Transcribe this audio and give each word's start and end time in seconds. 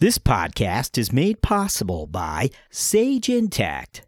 This 0.00 0.16
podcast 0.16 0.96
is 0.96 1.12
made 1.12 1.42
possible 1.42 2.06
by 2.06 2.50
Sage 2.70 3.26
Intacct 3.26 4.02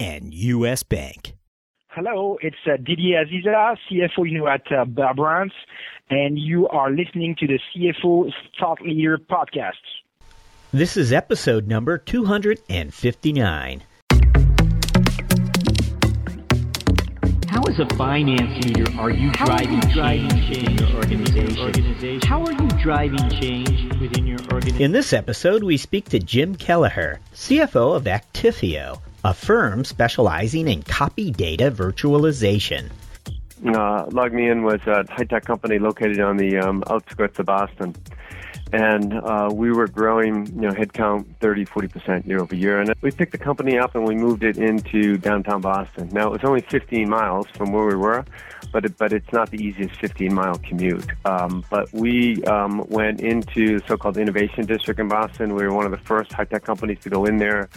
and 0.00 0.32
U.S. 0.32 0.82
Bank. 0.82 1.34
Hello, 1.88 2.38
it's 2.40 2.56
uh, 2.64 2.78
Didier 2.78 3.22
Aziza, 3.22 3.76
CFO 3.86 4.30
you 4.30 4.38
know, 4.38 4.48
at 4.48 4.62
uh, 4.72 4.86
Bear 4.86 5.12
Brands, 5.12 5.52
and 6.08 6.38
you 6.38 6.66
are 6.68 6.90
listening 6.90 7.36
to 7.38 7.46
the 7.46 7.58
CFO 7.68 8.32
Thought 8.58 8.80
Leader 8.80 9.18
podcast. 9.18 9.72
This 10.72 10.96
is 10.96 11.12
episode 11.12 11.68
number 11.68 11.98
259. 11.98 13.82
How, 17.76 17.82
as 17.82 17.92
a 17.92 17.96
finance 17.96 18.64
leader, 18.64 18.90
are 18.98 19.10
you 19.10 19.30
driving, 19.32 19.80
driving 19.80 20.30
change 20.30 20.50
in 20.50 20.78
your 20.78 20.96
organization? 20.96 21.58
organization? 21.58 22.28
How 22.28 22.42
are 22.42 22.52
you 22.52 22.68
driving 22.82 23.28
change 23.28 23.92
within 24.00 24.26
your 24.26 24.38
organization? 24.52 24.82
In 24.82 24.92
this 24.92 25.12
episode, 25.12 25.62
we 25.62 25.76
speak 25.76 26.08
to 26.10 26.18
Jim 26.18 26.56
Kelliher, 26.56 27.18
CFO 27.34 27.94
of 27.94 28.04
Actifio, 28.04 29.00
a 29.24 29.34
firm 29.34 29.84
specializing 29.84 30.68
in 30.68 30.82
copy 30.84 31.30
data 31.30 31.70
virtualization. 31.70 32.88
Uh, 33.66 34.06
LogMeIn 34.06 34.62
was 34.62 34.80
a 34.86 35.04
high-tech 35.12 35.44
company 35.44 35.78
located 35.78 36.20
on 36.20 36.38
the 36.38 36.56
um, 36.56 36.82
outskirts 36.88 37.38
of 37.38 37.46
Boston 37.46 37.94
and 38.72 39.14
uh, 39.14 39.48
we 39.52 39.72
were 39.72 39.86
growing, 39.86 40.46
you 40.46 40.62
know, 40.62 40.72
headcount 40.72 41.26
30, 41.40 41.64
40 41.64 41.88
percent 41.88 42.26
year 42.26 42.40
over 42.40 42.54
year. 42.54 42.80
And 42.80 42.92
we 43.00 43.10
picked 43.10 43.32
the 43.32 43.38
company 43.38 43.78
up 43.78 43.94
and 43.94 44.06
we 44.06 44.14
moved 44.14 44.42
it 44.42 44.58
into 44.58 45.16
downtown 45.16 45.60
Boston. 45.60 46.08
Now 46.12 46.28
it 46.28 46.32
was 46.32 46.44
only 46.44 46.62
15 46.62 47.08
miles 47.08 47.46
from 47.48 47.72
where 47.72 47.86
we 47.86 47.96
were, 47.96 48.24
but 48.72 48.96
but 48.98 49.12
it's 49.12 49.32
not 49.32 49.50
the 49.50 49.62
easiest 49.62 49.96
15 49.96 50.32
mile 50.32 50.56
commute. 50.56 51.06
Um, 51.24 51.64
but 51.70 51.92
we 51.92 52.42
um, 52.44 52.86
went 52.88 53.20
into 53.20 53.78
the 53.78 53.86
so-called 53.86 54.16
Innovation 54.16 54.66
District 54.66 54.98
in 55.00 55.08
Boston. 55.08 55.54
We 55.54 55.64
were 55.64 55.72
one 55.72 55.86
of 55.86 55.92
the 55.92 56.04
first 56.04 56.32
high-tech 56.32 56.64
companies 56.64 56.98
to 57.00 57.10
go 57.10 57.24
in 57.24 57.38
there. 57.38 57.68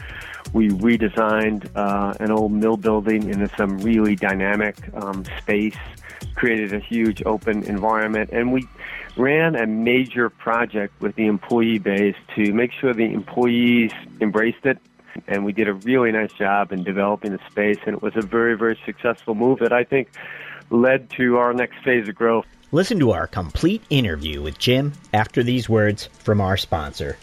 We 0.54 0.70
redesigned 0.70 1.70
uh, 1.76 2.16
an 2.20 2.32
old 2.32 2.52
mill 2.52 2.78
building 2.78 3.30
into 3.30 3.50
some 3.56 3.78
really 3.80 4.16
dynamic 4.16 4.78
um, 4.96 5.24
space, 5.40 5.78
created 6.36 6.74
a 6.74 6.80
huge 6.80 7.24
open 7.26 7.64
environment, 7.64 8.30
and 8.32 8.52
we 8.52 8.68
ran 9.18 9.56
a 9.56 9.68
major 9.68 10.30
project 10.30 11.00
with 11.02 11.16
the 11.16 11.26
employee 11.26 11.80
base 11.80 12.16
to 12.36 12.54
make 12.54 12.72
sure 12.72 12.94
the 12.94 13.14
employees 13.14 13.92
embraced 14.22 14.66
it. 14.66 14.78
And 15.28 15.44
we 15.44 15.52
did 15.52 15.68
a 15.68 15.74
really 15.74 16.12
nice 16.12 16.32
job 16.34 16.72
in 16.72 16.84
developing 16.84 17.32
the 17.34 17.40
space, 17.50 17.78
and 17.86 17.96
it 17.96 18.02
was 18.02 18.16
a 18.16 18.22
very, 18.22 18.56
very 18.58 18.80
successful 18.86 19.36
move 19.36 19.60
that 19.60 19.74
I 19.74 19.84
think 19.84 20.10
led 20.72 21.10
to 21.12 21.38
our 21.38 21.54
next 21.54 21.84
phase 21.84 22.08
of 22.08 22.16
growth. 22.16 22.46
Listen 22.72 23.00
to 23.00 23.12
our 23.12 23.28
complete 23.28 23.84
interview 23.90 24.42
with 24.42 24.60
Jim 24.60 24.94
after 25.14 25.44
these 25.44 25.68
words 25.68 26.08
from 26.20 26.40
our 26.40 26.58
sponsor. 26.58 27.18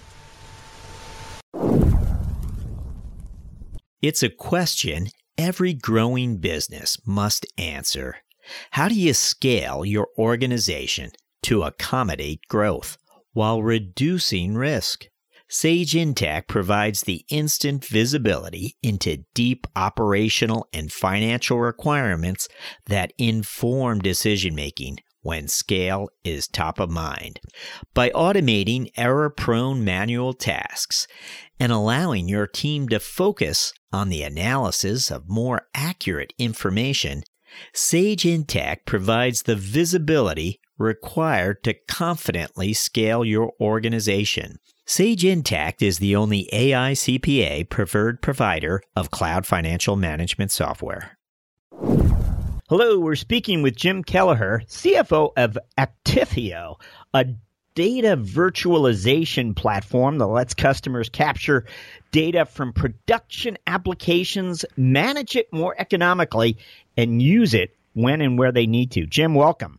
It's 4.02 4.22
a 4.22 4.28
question 4.28 5.08
every 5.38 5.74
growing 5.74 6.38
business 6.38 6.98
must 7.06 7.46
answer. 7.58 8.16
How 8.72 8.88
do 8.88 8.94
you 8.94 9.14
scale 9.14 9.84
your 9.84 10.08
organization 10.18 11.10
to 11.46 11.62
accommodate 11.62 12.40
growth 12.48 12.98
while 13.32 13.62
reducing 13.62 14.56
risk. 14.56 15.06
Sage 15.48 15.92
Intacct 15.92 16.48
provides 16.48 17.02
the 17.02 17.24
instant 17.28 17.84
visibility 17.84 18.76
into 18.82 19.24
deep 19.34 19.66
operational 19.76 20.68
and 20.72 20.92
financial 20.92 21.60
requirements 21.60 22.48
that 22.86 23.12
inform 23.16 24.00
decision 24.00 24.54
making 24.54 24.98
when 25.22 25.48
scale 25.48 26.08
is 26.24 26.46
top 26.46 26.78
of 26.78 26.90
mind. 26.90 27.40
By 27.94 28.10
automating 28.10 28.90
error 28.96 29.28
prone 29.28 29.84
manual 29.84 30.32
tasks 30.32 31.08
and 31.58 31.72
allowing 31.72 32.28
your 32.28 32.46
team 32.46 32.88
to 32.90 33.00
focus 33.00 33.72
on 33.92 34.08
the 34.08 34.22
analysis 34.22 35.10
of 35.10 35.28
more 35.28 35.62
accurate 35.74 36.32
information, 36.38 37.22
Sage 37.72 38.24
Intacct 38.24 38.86
provides 38.86 39.42
the 39.42 39.56
visibility 39.56 40.60
required 40.78 41.62
to 41.64 41.74
confidently 41.88 42.72
scale 42.72 43.24
your 43.24 43.52
organization. 43.60 44.58
Sage 44.84 45.22
Intacct 45.22 45.82
is 45.82 45.98
the 45.98 46.14
only 46.14 46.48
AICPA 46.52 47.68
preferred 47.68 48.22
provider 48.22 48.82
of 48.94 49.10
cloud 49.10 49.46
financial 49.46 49.96
management 49.96 50.50
software. 50.52 51.18
Hello, 52.68 52.98
we're 52.98 53.14
speaking 53.14 53.62
with 53.62 53.76
Jim 53.76 54.02
Kelliher, 54.02 54.66
CFO 54.66 55.30
of 55.36 55.56
Actifio, 55.78 56.80
a 57.14 57.26
data 57.76 58.16
virtualization 58.16 59.54
platform 59.54 60.18
that 60.18 60.26
lets 60.26 60.54
customers 60.54 61.08
capture 61.08 61.64
data 62.10 62.44
from 62.46 62.72
production 62.72 63.56
applications, 63.68 64.64
manage 64.76 65.36
it 65.36 65.52
more 65.52 65.76
economically, 65.78 66.56
and 66.96 67.22
use 67.22 67.54
it 67.54 67.76
when 67.92 68.20
and 68.20 68.38
where 68.38 68.50
they 68.50 68.66
need 68.66 68.90
to. 68.90 69.06
Jim, 69.06 69.34
welcome. 69.34 69.78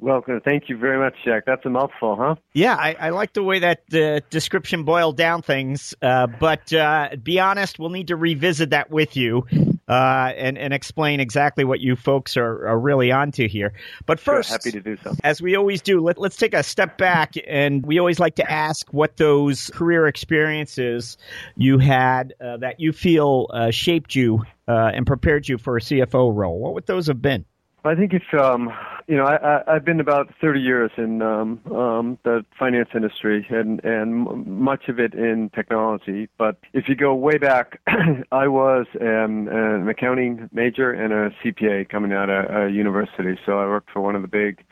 Welcome. 0.00 0.40
Thank 0.40 0.68
you 0.68 0.78
very 0.78 0.98
much, 0.98 1.14
Jack. 1.24 1.44
That's 1.44 1.66
a 1.66 1.70
mouthful, 1.70 2.16
huh? 2.16 2.36
Yeah, 2.52 2.74
I, 2.74 2.94
I 2.98 3.10
like 3.10 3.32
the 3.32 3.42
way 3.42 3.58
that 3.58 3.82
uh, 3.92 4.20
description 4.30 4.84
boiled 4.84 5.16
down 5.16 5.42
things. 5.42 5.94
Uh, 6.00 6.28
but 6.28 6.72
uh, 6.72 7.10
be 7.20 7.40
honest, 7.40 7.78
we'll 7.78 7.90
need 7.90 8.08
to 8.08 8.16
revisit 8.16 8.70
that 8.70 8.90
with 8.90 9.16
you 9.16 9.44
uh, 9.88 10.32
and, 10.36 10.58
and 10.58 10.74
explain 10.74 11.20
exactly 11.20 11.64
what 11.64 11.80
you 11.80 11.96
folks 11.96 12.36
are, 12.36 12.68
are 12.68 12.78
really 12.78 13.10
onto 13.10 13.48
here. 13.48 13.72
But 14.06 14.20
first, 14.20 14.48
sure, 14.48 14.58
happy 14.58 14.72
to 14.72 14.80
do 14.80 14.96
so. 15.02 15.14
As 15.24 15.40
we 15.40 15.56
always 15.56 15.80
do, 15.80 16.00
let, 16.00 16.18
let's 16.18 16.36
take 16.36 16.54
a 16.54 16.62
step 16.62 16.98
back. 16.98 17.34
And 17.46 17.84
we 17.84 17.98
always 17.98 18.20
like 18.20 18.36
to 18.36 18.50
ask 18.50 18.92
what 18.92 19.16
those 19.16 19.70
career 19.70 20.06
experiences 20.06 21.16
you 21.56 21.78
had 21.78 22.34
uh, 22.40 22.58
that 22.58 22.80
you 22.80 22.92
feel 22.92 23.48
uh, 23.50 23.70
shaped 23.70 24.14
you 24.14 24.44
and 24.66 25.06
prepared 25.06 25.48
you 25.48 25.56
for 25.56 25.78
a 25.78 25.80
CFO 25.80 26.34
role. 26.34 26.58
What 26.58 26.74
would 26.74 26.86
those 26.86 27.06
have 27.06 27.22
been? 27.22 27.46
I 27.84 27.94
think 27.94 28.12
if 28.12 28.22
um, 28.34 28.70
you 29.08 29.16
know, 29.16 29.24
I, 29.24 29.36
I, 29.36 29.74
I've 29.74 29.84
been 29.86 30.00
about 30.00 30.28
30 30.38 30.60
years 30.60 30.90
in 30.98 31.22
um, 31.22 31.60
um, 31.74 32.18
the 32.24 32.44
finance 32.58 32.90
industry, 32.94 33.46
and 33.48 33.82
and 33.82 34.46
much 34.46 34.88
of 34.88 35.00
it 35.00 35.14
in 35.14 35.50
technology. 35.54 36.28
But 36.36 36.58
if 36.74 36.88
you 36.88 36.94
go 36.94 37.14
way 37.14 37.38
back, 37.38 37.80
I 38.32 38.48
was 38.48 38.86
um, 39.00 39.48
an 39.48 39.88
accounting 39.88 40.50
major 40.52 40.92
and 40.92 41.12
a 41.14 41.30
CPA 41.42 41.88
coming 41.88 42.12
out 42.12 42.28
of 42.28 42.68
a 42.68 42.70
university. 42.70 43.40
So 43.46 43.58
I 43.58 43.64
worked 43.66 43.90
for 43.90 44.02
one 44.02 44.14
of 44.14 44.20
the 44.20 44.28
big 44.28 44.62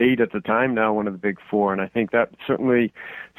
eight 0.00 0.20
at 0.20 0.32
the 0.32 0.40
time, 0.40 0.74
now 0.74 0.94
one 0.94 1.06
of 1.06 1.12
the 1.12 1.18
big 1.18 1.36
four, 1.50 1.72
and 1.72 1.82
I 1.82 1.86
think 1.86 2.12
that 2.12 2.30
certainly 2.46 2.94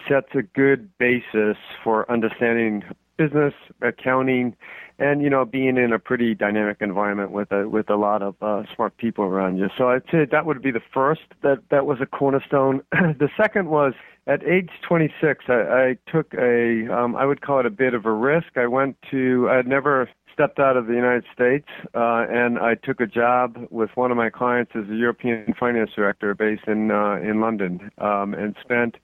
sets 0.08 0.28
a 0.36 0.44
good 0.44 0.96
basis 1.00 1.58
for 1.84 2.10
understanding 2.12 2.84
business, 3.18 3.54
accounting, 3.82 4.56
and 5.00 5.22
you 5.22 5.30
know 5.30 5.46
being 5.46 5.78
in 5.78 5.92
a 5.94 6.00
pretty 6.00 6.36
dynamic 6.36 6.78
environment 6.82 7.32
with 7.32 7.52
a 7.52 7.68
with 7.68 7.90
a 7.90 7.96
lot 7.96 8.22
of 8.22 8.36
uh, 8.42 8.64
smart 8.76 8.96
people 8.98 9.26
around 9.26 9.58
you. 9.58 9.70
So 9.78 9.90
I'd 9.90 10.04
say 10.12 10.26
that 10.26 10.46
would 10.46 10.62
be 10.62 10.72
the 10.72 10.82
first 10.94 11.22
that 11.42 11.60
that 11.70 11.86
was 11.86 12.00
a 12.02 12.06
cornerstone. 12.06 12.82
the 12.92 13.30
second 13.38 13.70
was 13.70 13.94
at 14.26 14.42
age 14.46 14.70
26, 14.88 15.46
I, 15.50 15.54
I 15.54 15.98
took 16.10 16.34
a 16.34 16.88
um, 16.94 17.16
I 17.16 17.26
would 17.26 17.42
call 17.42 17.60
it 17.60 17.66
a 17.66 17.70
bit 17.70 17.94
of 17.94 18.06
a 18.06 18.12
risk. 18.12 18.58
I 18.58 18.68
went 18.68 18.98
to 19.12 19.50
I'd 19.50 19.68
never 19.68 20.10
stepped 20.34 20.60
out 20.60 20.76
of 20.76 20.88
the 20.88 20.94
United 20.94 21.26
States 21.34 21.68
uh, 21.94 22.26
and 22.30 22.58
I 22.60 22.76
took 22.76 23.00
a 23.00 23.08
job 23.08 23.58
with 23.70 23.92
one 23.96 24.12
of 24.12 24.18
my 24.18 24.30
clients 24.30 24.72
as 24.76 24.90
a 24.90 24.96
European 24.96 25.54
finance 25.60 25.92
director 25.96 26.34
based 26.34 26.68
in 26.68 26.92
uh, 26.92 27.16
in 27.16 27.40
London 27.40 27.92
um, 28.00 28.34
and 28.34 28.56
spent 28.62 28.96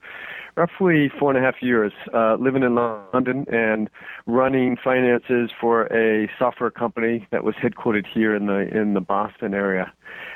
roughly 0.56 1.10
four 1.18 1.30
and 1.30 1.38
a 1.38 1.42
half 1.42 1.62
years 1.62 1.92
uh, 2.14 2.34
living 2.34 2.62
in 2.62 2.74
London 2.74 3.46
and 3.50 3.88
running 4.26 4.76
finances 4.82 5.50
for 5.60 5.86
a 5.86 6.28
software 6.38 6.70
company 6.70 7.26
that 7.30 7.44
was 7.44 7.54
headquartered 7.56 8.06
here 8.12 8.34
in 8.34 8.46
the 8.46 8.68
in 8.76 8.94
the 8.94 9.00
Boston 9.00 9.54
area, 9.54 9.92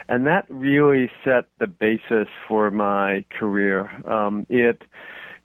and 0.09 0.27
that 0.27 0.47
really 0.49 1.11
set 1.25 1.47
the 1.59 1.67
basis 1.67 2.29
for 2.49 2.71
my 2.71 3.25
career. 3.39 3.91
Um, 4.11 4.47
it 4.49 4.83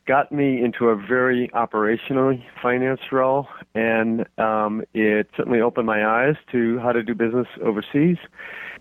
got 0.09 0.31
me 0.31 0.59
into 0.63 0.85
a 0.85 0.95
very 0.95 1.49
operationally 1.49 2.43
finance 2.63 2.99
role, 3.11 3.47
and 3.75 4.25
um, 4.39 4.81
it 4.95 5.29
certainly 5.37 5.61
opened 5.61 5.85
my 5.85 6.03
eyes 6.03 6.33
to 6.51 6.79
how 6.79 6.91
to 6.91 7.03
do 7.03 7.13
business 7.13 7.45
overseas. 7.63 8.17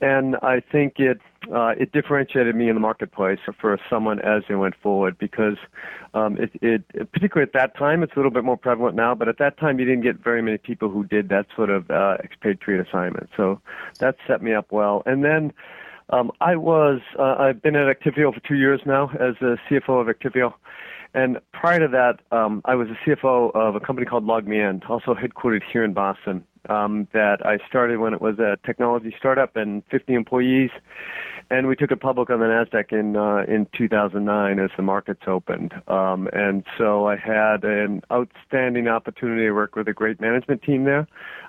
And 0.01 0.37
I 0.37 0.61
think 0.73 0.95
it 0.99 1.19
uh, 1.55 1.75
it 1.79 1.93
differentiated 1.93 2.57
me 2.57 2.71
in 2.71 2.75
the 2.75 2.81
marketplace 2.81 3.41
for 3.61 3.79
someone 3.91 4.21
as 4.21 4.43
they 4.49 4.55
went 4.55 4.75
forward 4.83 5.19
because 5.19 5.59
um, 6.15 6.39
it, 6.39 6.51
it 6.63 7.13
particularly 7.13 7.47
at 7.47 7.53
that 7.53 7.77
time 7.77 8.03
it's 8.03 8.15
a 8.15 8.17
little 8.17 8.31
bit 8.31 8.45
more 8.45 8.57
prevalent 8.57 8.97
now, 8.97 9.15
but 9.15 9.29
at 9.29 9.37
that 9.37 9.59
time 9.59 9.79
you 9.79 9.85
didn't 9.85 10.05
get 10.05 10.17
very 10.17 10.41
many 10.41 10.57
people 10.57 10.89
who 10.89 11.05
did 11.05 11.29
that 11.29 11.45
sort 11.55 11.69
of 11.69 11.91
uh, 11.91 12.17
expatriate 12.25 12.87
assignment. 12.89 13.29
So 13.37 13.61
that 13.99 14.17
set 14.27 14.43
me 14.43 14.55
up 14.55 14.73
well. 14.73 15.03
And 15.05 15.23
then 15.23 15.53
um, 16.09 16.33
I 16.41 16.57
was 16.57 17.01
uh, 17.19 17.35
I've 17.39 17.61
been 17.61 17.77
at 17.77 17.95
Actifio 17.95 18.33
for 18.33 18.41
two 18.41 18.57
years 18.57 18.81
now 18.87 19.11
as 19.21 19.35
the 19.43 19.59
CFO 19.69 20.01
of 20.01 20.07
Actifio. 20.07 20.55
And 21.15 21.39
prior 21.53 21.81
to 21.81 21.89
that, 21.89 22.37
um, 22.37 22.61
I 22.65 22.75
was 22.75 22.89
a 22.89 23.09
CFO 23.09 23.55
of 23.55 23.75
a 23.75 23.81
company 23.81 24.07
called 24.07 24.25
LogMeIn, 24.25 24.89
also 24.89 25.15
headquartered 25.15 25.63
here 25.73 25.85
in 25.85 25.95
Boston. 25.95 26.45
Um, 26.69 27.09
that 27.13 27.45
I 27.45 27.59
started 27.69 27.99
when 27.99 28.15
it 28.15 28.21
was 28.21 28.39
a 28.39 28.59
technology 28.67 29.15
startup 29.19 29.57
and 29.57 29.83
50 29.91 30.15
employees, 30.15 30.71
and 31.51 31.67
we 31.67 31.77
took 31.77 31.91
it 31.91 32.01
public 32.01 32.31
on 32.31 32.41
the 32.41 32.47
Nasdaq 32.47 32.93
in 32.93 33.17
uh, 33.17 33.45
in 33.49 33.67
2009 33.77 34.59
as 34.59 34.71
the 34.77 34.83
markets 34.83 35.23
opened. 35.27 35.73
Um, 35.89 36.29
and 36.33 36.65
so 36.77 37.07
I 37.07 37.17
had 37.17 37.65
an 37.65 38.03
outstanding 38.13 38.89
opportunity 38.89 39.47
to 39.47 39.53
work 39.53 39.75
with 39.75 39.89
a 39.89 39.95
great 39.95 40.21
management 40.21 40.63
team 40.63 40.85
there, 40.85 41.07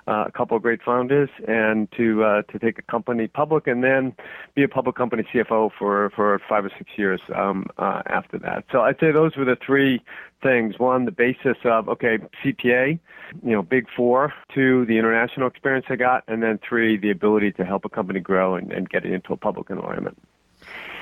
uh, 0.08 0.24
a 0.26 0.32
couple 0.32 0.56
of 0.56 0.62
great 0.62 0.82
founders, 0.82 1.28
and 1.46 1.90
to 1.96 2.24
uh, 2.24 2.42
to 2.50 2.58
take 2.58 2.78
a 2.78 2.82
company 2.82 3.26
public 3.26 3.66
and 3.66 3.84
then 3.84 4.14
be 4.54 4.62
a 4.62 4.68
public 4.68 4.96
company 4.96 5.26
CFO 5.34 5.70
for 5.78 6.10
for 6.16 6.40
five 6.48 6.64
or 6.64 6.70
six 6.78 6.90
years 6.96 7.20
um, 7.36 7.66
uh, 7.76 8.02
after 8.06 8.38
that. 8.38 8.64
So 8.72 8.80
I'd 8.80 8.98
say 9.00 9.12
those 9.12 9.36
were 9.36 9.44
the 9.44 9.58
three 9.64 10.00
things. 10.42 10.78
One, 10.78 11.04
the 11.04 11.12
basis 11.12 11.56
of 11.64 11.88
okay 11.88 12.18
CPA, 12.44 12.98
you 13.42 13.52
know, 13.52 13.62
Big 13.62 13.86
Four. 13.96 14.32
Two, 14.54 14.84
the 14.86 14.98
international 14.98 15.46
experience 15.48 15.86
I 15.88 15.96
got, 15.96 16.24
and 16.28 16.42
then 16.42 16.58
three, 16.66 16.96
the 16.96 17.10
ability 17.10 17.52
to 17.52 17.64
help 17.64 17.84
a 17.84 17.88
company 17.88 18.20
grow 18.20 18.56
and, 18.56 18.72
and 18.72 18.88
get 18.88 19.04
it 19.04 19.12
into 19.12 19.32
a 19.32 19.36
public 19.36 19.70
environment. 19.70 20.18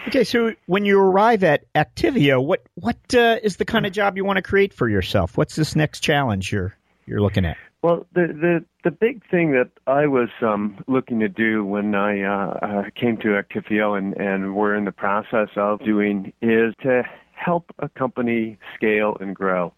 Okay, 0.06 0.24
so 0.24 0.54
when 0.66 0.84
you 0.84 1.00
arrive 1.00 1.44
at 1.44 1.70
Actifio, 1.74 2.42
what 2.42 2.62
what 2.74 2.96
uh, 3.14 3.38
is 3.42 3.56
the 3.56 3.64
kind 3.64 3.86
of 3.86 3.92
job 3.92 4.16
you 4.16 4.24
want 4.24 4.36
to 4.36 4.42
create 4.42 4.72
for 4.72 4.88
yourself? 4.88 5.36
What's 5.36 5.56
this 5.56 5.76
next 5.76 6.00
challenge 6.00 6.52
you're 6.52 6.76
you're 7.06 7.20
looking 7.20 7.44
at? 7.44 7.56
Well, 7.82 8.06
the 8.12 8.26
the 8.26 8.64
the 8.82 8.90
big 8.90 9.22
thing 9.30 9.52
that 9.52 9.70
I 9.86 10.06
was 10.06 10.30
um, 10.42 10.82
looking 10.88 11.20
to 11.20 11.28
do 11.28 11.64
when 11.64 11.94
I 11.94 12.22
uh, 12.22 12.58
uh, 12.60 12.82
came 12.94 13.16
to 13.18 13.40
Actifio 13.40 13.96
and 13.96 14.16
and 14.16 14.56
we're 14.56 14.74
in 14.74 14.84
the 14.84 14.92
process 14.92 15.48
of 15.56 15.84
doing 15.84 16.32
is 16.42 16.74
to 16.82 17.04
help 17.32 17.72
a 17.78 17.88
company 17.88 18.58
scale 18.74 19.16
and 19.20 19.34
grow. 19.34 19.72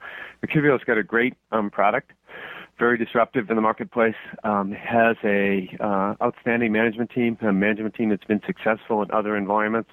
Actifio's 0.44 0.82
got 0.84 0.96
a 0.96 1.02
great 1.02 1.34
um, 1.52 1.70
product 1.70 2.12
very 2.80 2.96
disruptive 2.96 3.50
in 3.50 3.56
the 3.56 3.62
marketplace. 3.62 4.16
Um, 4.42 4.72
has 4.72 5.16
a 5.22 5.68
uh, 5.78 6.14
outstanding 6.22 6.72
management 6.72 7.10
team, 7.10 7.36
a 7.42 7.52
management 7.52 7.94
team 7.94 8.08
that's 8.08 8.24
been 8.24 8.40
successful 8.46 9.02
in 9.02 9.10
other 9.12 9.36
environments. 9.36 9.90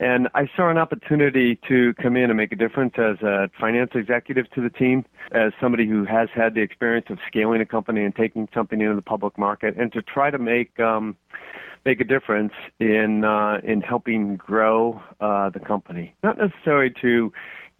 And 0.00 0.28
I 0.34 0.48
saw 0.56 0.70
an 0.70 0.78
opportunity 0.78 1.60
to 1.68 1.92
come 2.02 2.16
in 2.16 2.30
and 2.30 2.36
make 2.36 2.52
a 2.52 2.56
difference 2.56 2.94
as 2.96 3.20
a 3.20 3.50
finance 3.60 3.90
executive 3.94 4.50
to 4.52 4.62
the 4.62 4.70
team, 4.70 5.04
as 5.32 5.52
somebody 5.60 5.86
who 5.86 6.06
has 6.06 6.30
had 6.34 6.54
the 6.54 6.62
experience 6.62 7.06
of 7.10 7.18
scaling 7.28 7.60
a 7.60 7.66
company 7.66 8.02
and 8.02 8.16
taking 8.16 8.48
something 8.54 8.80
into 8.80 8.96
the 8.96 9.02
public 9.02 9.36
market, 9.36 9.76
and 9.76 9.92
to 9.92 10.00
try 10.00 10.30
to 10.30 10.38
make 10.38 10.80
um, 10.80 11.16
make 11.84 12.00
a 12.00 12.04
difference 12.04 12.54
in 12.78 13.24
uh, 13.24 13.60
in 13.62 13.82
helping 13.82 14.36
grow 14.36 15.02
uh, 15.20 15.50
the 15.50 15.60
company. 15.60 16.14
Not 16.22 16.38
necessarily 16.38 16.94
to 17.02 17.30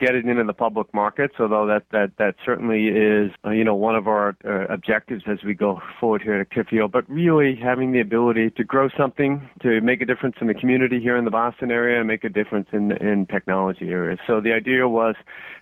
get 0.00 0.14
it 0.14 0.24
into 0.24 0.42
the 0.44 0.54
public 0.54 0.92
markets, 0.94 1.34
although 1.38 1.66
that, 1.66 1.84
that, 1.92 2.10
that 2.16 2.34
certainly 2.44 2.88
is, 2.88 3.30
uh, 3.44 3.50
you 3.50 3.62
know, 3.62 3.74
one 3.74 3.94
of 3.94 4.08
our 4.08 4.34
uh, 4.44 4.66
objectives 4.72 5.24
as 5.26 5.44
we 5.44 5.52
go 5.52 5.80
forward 6.00 6.22
here 6.22 6.34
at 6.34 6.48
Actifio, 6.48 6.90
but 6.90 7.08
really 7.08 7.54
having 7.54 7.92
the 7.92 8.00
ability 8.00 8.50
to 8.50 8.64
grow 8.64 8.88
something, 8.96 9.48
to 9.60 9.80
make 9.82 10.00
a 10.00 10.06
difference 10.06 10.36
in 10.40 10.46
the 10.46 10.54
community 10.54 11.00
here 11.00 11.16
in 11.16 11.26
the 11.26 11.30
Boston 11.30 11.70
area 11.70 11.98
and 11.98 12.08
make 12.08 12.24
a 12.24 12.30
difference 12.30 12.68
in, 12.72 12.92
in 12.92 13.26
technology 13.26 13.90
areas. 13.90 14.18
So 14.26 14.40
the 14.40 14.52
idea 14.52 14.88
was 14.88 15.16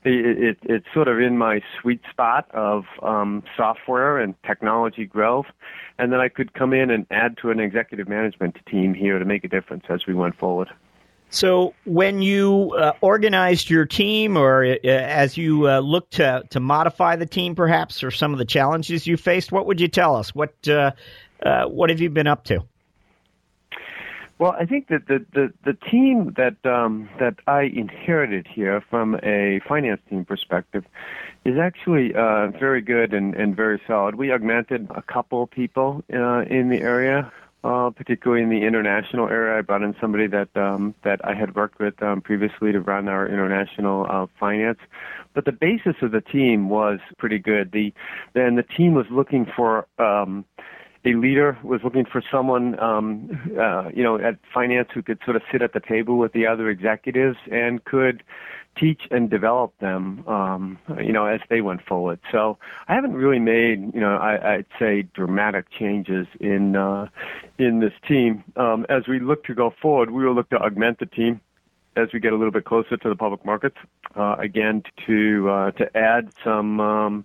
it, 0.04 0.38
it, 0.38 0.58
it's 0.62 0.86
sort 0.94 1.08
of 1.08 1.18
in 1.18 1.36
my 1.36 1.60
sweet 1.80 2.00
spot 2.08 2.48
of 2.52 2.84
um, 3.02 3.42
software 3.56 4.18
and 4.18 4.34
technology 4.44 5.04
growth, 5.04 5.46
and 5.98 6.12
then 6.12 6.20
I 6.20 6.28
could 6.28 6.54
come 6.54 6.72
in 6.72 6.90
and 6.90 7.06
add 7.10 7.36
to 7.38 7.50
an 7.50 7.58
executive 7.58 8.08
management 8.08 8.56
team 8.70 8.94
here 8.94 9.18
to 9.18 9.24
make 9.24 9.42
a 9.42 9.48
difference 9.48 9.84
as 9.88 10.06
we 10.06 10.14
went 10.14 10.38
forward. 10.38 10.68
So, 11.30 11.74
when 11.84 12.22
you 12.22 12.74
uh, 12.78 12.92
organized 13.02 13.68
your 13.68 13.84
team, 13.84 14.38
or 14.38 14.64
uh, 14.64 14.88
as 14.88 15.36
you 15.36 15.68
uh, 15.68 15.80
looked 15.80 16.14
to 16.14 16.42
to 16.50 16.60
modify 16.60 17.16
the 17.16 17.26
team, 17.26 17.54
perhaps, 17.54 18.02
or 18.02 18.10
some 18.10 18.32
of 18.32 18.38
the 18.38 18.46
challenges 18.46 19.06
you 19.06 19.18
faced, 19.18 19.52
what 19.52 19.66
would 19.66 19.80
you 19.80 19.88
tell 19.88 20.16
us? 20.16 20.34
What 20.34 20.54
uh, 20.66 20.92
uh, 21.42 21.66
what 21.66 21.90
have 21.90 22.00
you 22.00 22.08
been 22.08 22.26
up 22.26 22.44
to? 22.44 22.64
Well, 24.38 24.52
I 24.52 24.64
think 24.64 24.88
that 24.88 25.06
the 25.06 25.24
the, 25.32 25.52
the 25.64 25.74
team 25.90 26.34
that 26.38 26.56
um, 26.64 27.10
that 27.18 27.34
I 27.46 27.62
inherited 27.62 28.46
here 28.46 28.82
from 28.88 29.16
a 29.22 29.60
finance 29.68 30.00
team 30.08 30.24
perspective 30.24 30.86
is 31.44 31.58
actually 31.58 32.14
uh, 32.14 32.48
very 32.58 32.80
good 32.80 33.12
and, 33.12 33.34
and 33.34 33.54
very 33.54 33.82
solid. 33.86 34.14
We 34.14 34.32
augmented 34.32 34.88
a 34.94 35.02
couple 35.02 35.46
people 35.46 36.04
in 36.08 36.68
the 36.70 36.80
area 36.80 37.30
uh, 37.64 37.90
particularly 37.90 38.42
in 38.42 38.50
the 38.50 38.64
international 38.66 39.28
area. 39.28 39.58
I 39.58 39.62
brought 39.62 39.82
in 39.82 39.94
somebody 40.00 40.26
that 40.28 40.48
um, 40.56 40.94
that 41.04 41.20
I 41.24 41.34
had 41.34 41.54
worked 41.54 41.78
with 41.80 42.00
um, 42.02 42.20
previously 42.20 42.72
to 42.72 42.80
run 42.80 43.08
our 43.08 43.26
international 43.26 44.06
uh, 44.08 44.26
finance. 44.38 44.78
But 45.34 45.44
the 45.44 45.52
basis 45.52 45.96
of 46.02 46.12
the 46.12 46.20
team 46.20 46.68
was 46.68 47.00
pretty 47.18 47.38
good. 47.38 47.72
The 47.72 47.92
then 48.34 48.56
the 48.56 48.62
team 48.62 48.94
was 48.94 49.06
looking 49.10 49.46
for 49.56 49.86
um, 49.98 50.44
a 51.04 51.14
leader, 51.14 51.58
was 51.62 51.80
looking 51.84 52.04
for 52.04 52.22
someone 52.30 52.78
um, 52.80 53.30
uh, 53.58 53.88
you 53.94 54.02
know 54.02 54.18
at 54.18 54.38
finance 54.52 54.88
who 54.92 55.02
could 55.02 55.18
sort 55.24 55.36
of 55.36 55.42
sit 55.50 55.62
at 55.62 55.72
the 55.72 55.80
table 55.80 56.18
with 56.18 56.32
the 56.32 56.46
other 56.46 56.68
executives 56.68 57.36
and 57.50 57.84
could 57.84 58.22
teach 58.78 59.02
and 59.10 59.30
develop 59.30 59.76
them, 59.80 60.26
um, 60.28 60.78
you 60.98 61.12
know, 61.12 61.26
as 61.26 61.40
they 61.50 61.60
went 61.60 61.84
forward. 61.84 62.20
So 62.30 62.58
I 62.86 62.94
haven't 62.94 63.14
really 63.14 63.38
made, 63.38 63.92
you 63.94 64.00
know, 64.00 64.16
I, 64.16 64.54
I'd 64.54 64.66
say 64.78 65.02
dramatic 65.14 65.66
changes 65.70 66.26
in 66.40 66.76
uh, 66.76 67.06
in 67.58 67.80
this 67.80 67.92
team. 68.06 68.44
Um, 68.56 68.86
as 68.88 69.08
we 69.08 69.20
look 69.20 69.44
to 69.44 69.54
go 69.54 69.72
forward, 69.82 70.10
we 70.10 70.24
will 70.24 70.34
look 70.34 70.50
to 70.50 70.56
augment 70.56 70.98
the 71.00 71.06
team 71.06 71.40
as 71.96 72.08
we 72.12 72.20
get 72.20 72.32
a 72.32 72.36
little 72.36 72.52
bit 72.52 72.64
closer 72.64 72.96
to 72.96 73.08
the 73.08 73.16
public 73.16 73.44
markets. 73.44 73.76
Uh, 74.14 74.36
again, 74.38 74.82
to 75.06 75.50
uh, 75.50 75.70
to 75.72 75.96
add 75.96 76.30
some. 76.44 77.24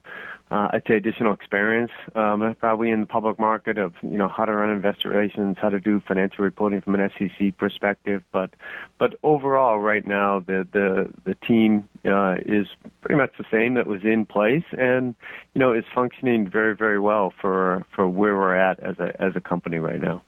Uh, 0.53 0.67
I'd 0.71 0.83
say 0.87 0.97
additional 0.97 1.33
experience, 1.33 1.89
um, 2.13 2.55
probably 2.59 2.91
in 2.91 2.99
the 2.99 3.07
public 3.07 3.39
market 3.39 3.79
of 3.79 3.95
you 4.03 4.19
know 4.19 4.27
how 4.27 4.45
to 4.45 4.51
run 4.51 4.69
investor 4.69 5.09
relations, 5.09 5.57
how 5.59 5.69
to 5.69 5.79
do 5.79 5.99
financial 6.07 6.43
reporting 6.43 6.79
from 6.79 6.93
an 6.93 7.09
SEC 7.17 7.57
perspective. 7.57 8.21
But 8.31 8.51
but 8.99 9.15
overall, 9.23 9.79
right 9.79 10.05
now 10.05 10.41
the 10.41 10.67
the 10.71 11.11
the 11.23 11.33
team 11.33 11.89
uh, 12.05 12.35
is 12.45 12.67
pretty 13.01 13.15
much 13.15 13.31
the 13.39 13.45
same 13.49 13.73
that 13.73 13.87
was 13.87 14.03
in 14.03 14.27
place, 14.27 14.63
and 14.73 15.15
you 15.55 15.59
know 15.59 15.73
is 15.73 15.85
functioning 15.95 16.47
very 16.47 16.75
very 16.75 16.99
well 16.99 17.33
for 17.41 17.83
for 17.95 18.07
where 18.07 18.35
we're 18.35 18.55
at 18.55 18.79
as 18.79 18.99
a 18.99 19.19
as 19.19 19.35
a 19.35 19.41
company 19.41 19.77
right 19.77 19.99
now. 19.99 20.21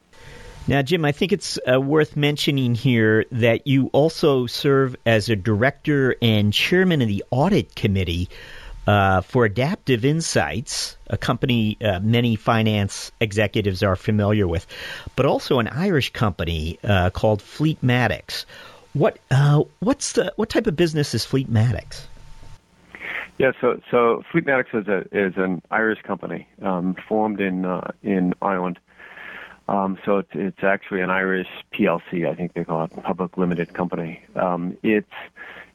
Now, 0.68 0.82
Jim, 0.82 1.06
I 1.06 1.12
think 1.12 1.34
it's 1.34 1.60
uh, 1.72 1.80
worth 1.80 2.18
mentioning 2.18 2.74
here 2.74 3.26
that 3.32 3.68
you 3.68 3.92
also 3.94 4.48
serve 4.48 4.96
as 5.06 5.30
a 5.30 5.36
director 5.36 6.16
and 6.20 6.52
chairman 6.52 7.04
of 7.04 7.08
the 7.08 7.24
audit 7.30 7.76
committee 7.76 8.30
uh, 8.88 9.22
for 9.22 9.46
Adaptive 9.46 10.06
Insights, 10.06 10.98
a 11.08 11.18
company 11.18 11.78
uh, 11.84 12.00
many 12.02 12.36
finance 12.36 13.12
executives 13.20 13.84
are 13.84 13.96
familiar 13.96 14.48
with, 14.48 14.68
but 15.16 15.26
also 15.26 15.60
an 15.60 15.68
Irish 15.68 16.12
company 16.14 16.80
uh, 16.84 17.10
called 17.10 17.42
Fleetmatics. 17.42 18.46
What 18.94 19.18
uh, 19.32 19.64
what's 19.80 20.14
the 20.14 20.34
what 20.36 20.50
type 20.50 20.68
of 20.68 20.76
business 20.76 21.14
is 21.14 21.26
Fleetmatics? 21.26 22.06
Yeah, 23.38 23.52
so 23.60 23.82
so 23.92 24.24
Fleetmatics 24.32 24.74
is 24.74 24.88
a 24.88 25.00
is 25.12 25.34
an 25.36 25.62
Irish 25.70 26.02
company 26.04 26.48
um, 26.62 26.96
formed 27.08 27.42
in 27.42 27.66
uh, 27.66 27.92
in 28.04 28.34
Ireland. 28.42 28.80
Um, 29.68 29.98
so 30.06 30.20
it's 30.20 30.30
it's 30.34 30.64
actually 30.64 31.02
an 31.02 31.10
Irish 31.10 31.50
PLC, 31.74 32.30
I 32.30 32.36
think 32.36 32.54
they 32.54 32.64
call 32.64 32.86
it, 32.86 33.04
public 33.04 33.36
limited 33.38 33.74
company. 33.74 34.22
Um, 34.36 34.78
it's 34.84 35.12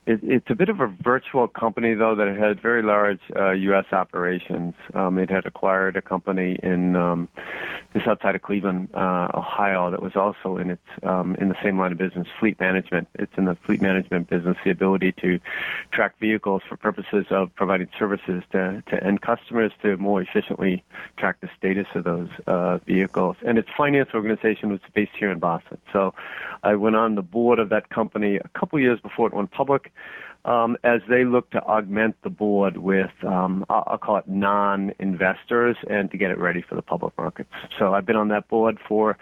it, 0.07 0.21
it's 0.23 0.51
a 0.51 0.55
bit 0.55 0.69
of 0.69 0.81
a 0.81 0.87
virtual 0.87 1.47
company, 1.47 1.95
though, 1.95 2.15
that 2.15 2.37
had 2.37 2.61
very 2.61 2.83
large 2.83 3.21
uh, 3.37 3.51
U.S. 3.51 3.87
operations. 3.93 4.75
Um, 4.95 5.19
it 5.19 5.31
had 5.31 5.47
acquired 5.47 5.97
a 5.97 6.03
company 6.03 6.59
in 6.63 6.97
um, 6.97 7.29
just 7.93 8.07
outside 8.07 8.35
of 8.35 8.43
Cleveland, 8.43 8.89
uh, 8.95 9.29
Ohio, 9.35 9.91
that 9.91 10.03
was 10.03 10.17
also 10.17 10.57
in 10.57 10.71
its 10.71 10.83
um, 11.03 11.35
in 11.37 11.49
the 11.49 11.57
same 11.63 11.79
line 11.79 11.93
of 11.93 11.99
business, 11.99 12.27
fleet 12.39 12.59
management. 12.61 13.09
It's 13.15 13.33
in 13.37 13.45
the 13.45 13.57
fleet 13.57 13.83
management 13.83 14.31
business, 14.31 14.57
the 14.65 14.71
ability 14.71 15.13
to 15.21 15.39
track 15.91 16.19
vehicles 16.19 16.63
for 16.69 16.77
purposes 16.77 17.27
of 17.31 17.55
providing 17.55 17.89
services 17.99 18.43
to, 18.53 18.83
to 18.89 19.05
end 19.05 19.21
customers 19.23 19.73
to 19.83 19.97
more 19.97 20.23
efficiently 20.23 20.83
track 21.17 21.41
the 21.41 21.51
status 21.59 21.87
of 21.95 22.05
those 22.05 22.29
uh, 22.47 22.79
vehicles. 22.79 23.37
And 23.45 23.59
its 23.59 23.69
finance 23.77 24.11
organization 24.15 24.71
was 24.71 24.81
based 24.95 25.13
here 25.19 25.31
in 25.31 25.39
Boston. 25.39 25.79
So 25.93 26.15
I 26.63 26.75
went 26.75 26.97
on 26.97 27.17
the 27.17 27.23
board 27.23 27.59
of 27.59 27.69
that 27.71 27.91
company 27.91 28.37
a 28.37 28.49
couple 28.59 28.79
years 28.79 29.01
before 29.01 29.27
it 29.27 29.35
went 29.35 29.51
public 29.51 29.93
um, 30.45 30.77
as 30.85 31.01
they 31.09 31.25
look 31.25 31.51
to 31.51 31.63
augment 31.63 32.17
the 32.23 32.31
board 32.31 32.79
with, 32.79 33.11
um, 33.27 33.65
I'll, 33.69 33.99
call 33.99 34.17
it 34.17 34.29
non-investors, 34.29 35.77
and 35.89 36.11
to 36.11 36.17
get 36.17 36.31
it 36.31 36.39
ready 36.39 36.63
for 36.63 36.75
the 36.75 36.83
public 36.83 37.13
markets. 37.19 37.51
So 37.79 37.93
I've 37.93 38.07
been 38.07 38.17
on 38.17 38.29
that 38.29 38.49
board 38.49 38.79
for 38.89 39.19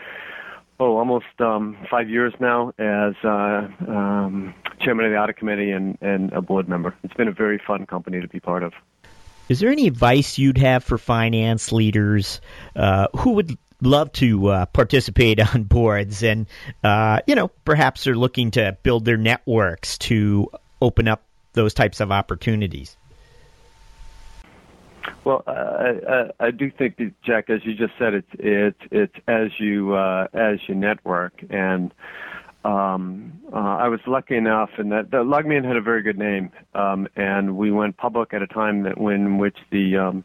oh 0.81 0.97
almost 0.97 1.27
um, 1.41 1.77
five 1.91 2.09
years 2.09 2.33
now 2.39 2.73
as 2.79 3.15
uh, 3.25 3.67
um, 3.89 4.55
chairman 4.81 5.07
of 5.07 5.11
the 5.11 5.19
audit 5.19 5.37
committee 5.37 5.73
and, 5.73 5.99
and 6.01 6.33
a 6.33 6.41
board 6.41 6.69
member. 6.69 6.95
It's 7.03 7.15
been 7.15 7.29
a 7.29 7.33
very 7.33 7.61
fun 7.67 7.87
company 7.87 8.21
to 8.21 8.29
be 8.29 8.39
part 8.39 8.63
of. 8.63 8.73
Is 9.49 9.61
there 9.61 9.71
any 9.71 9.87
advice 9.87 10.39
you'd 10.39 10.59
have 10.59 10.85
for 10.85 10.99
finance 10.99 11.73
leaders 11.73 12.41
uh, 12.77 13.09
who 13.17 13.33
would 13.33 13.59
love 13.81 14.13
to 14.13 14.49
uh, 14.49 14.67
participate 14.67 15.41
on 15.55 15.65
boards 15.65 16.23
and, 16.23 16.47
uh, 16.85 17.21
you 17.27 17.35
know, 17.35 17.49
perhaps 17.65 18.05
they're 18.05 18.15
looking 18.15 18.53
to 18.53 18.77
build 18.83 19.05
their 19.05 19.17
networks 19.17 19.99
to 19.99 20.49
open 20.81 21.09
up 21.09 21.23
those 21.53 21.75
types 21.75 22.01
of 22.01 22.11
opportunities? 22.11 22.97
Well, 25.25 25.43
uh, 25.47 26.31
I, 26.41 26.47
I 26.47 26.51
do 26.51 26.71
think, 26.71 26.97
that, 26.97 27.13
Jack, 27.23 27.51
as 27.51 27.65
you 27.65 27.75
just 27.75 27.93
said, 27.99 28.15
it's 28.15 28.31
it's 28.39 28.81
it's 28.91 29.15
as 29.27 29.59
you 29.59 29.95
uh, 29.95 30.29
as 30.33 30.59
you 30.69 30.75
network, 30.75 31.35
and 31.51 31.93
um, 32.65 33.41
uh, 33.53 33.57
I 33.57 33.89
was 33.89 34.01
lucky 34.07 34.37
enough, 34.37 34.71
and 34.79 34.93
that 34.93 35.11
the 35.11 35.19
LogMeIn 35.19 35.65
had 35.65 35.77
a 35.77 35.81
very 35.81 36.03
good 36.03 36.19
name, 36.19 36.51
um, 36.75 37.09
and 37.17 37.57
we 37.57 37.71
went 37.71 37.97
public 37.97 38.35
at 38.35 38.43
a 38.43 38.47
time 38.47 38.83
that 38.83 38.99
when 38.99 39.39
which 39.39 39.57
the 39.71 39.97
um, 39.97 40.25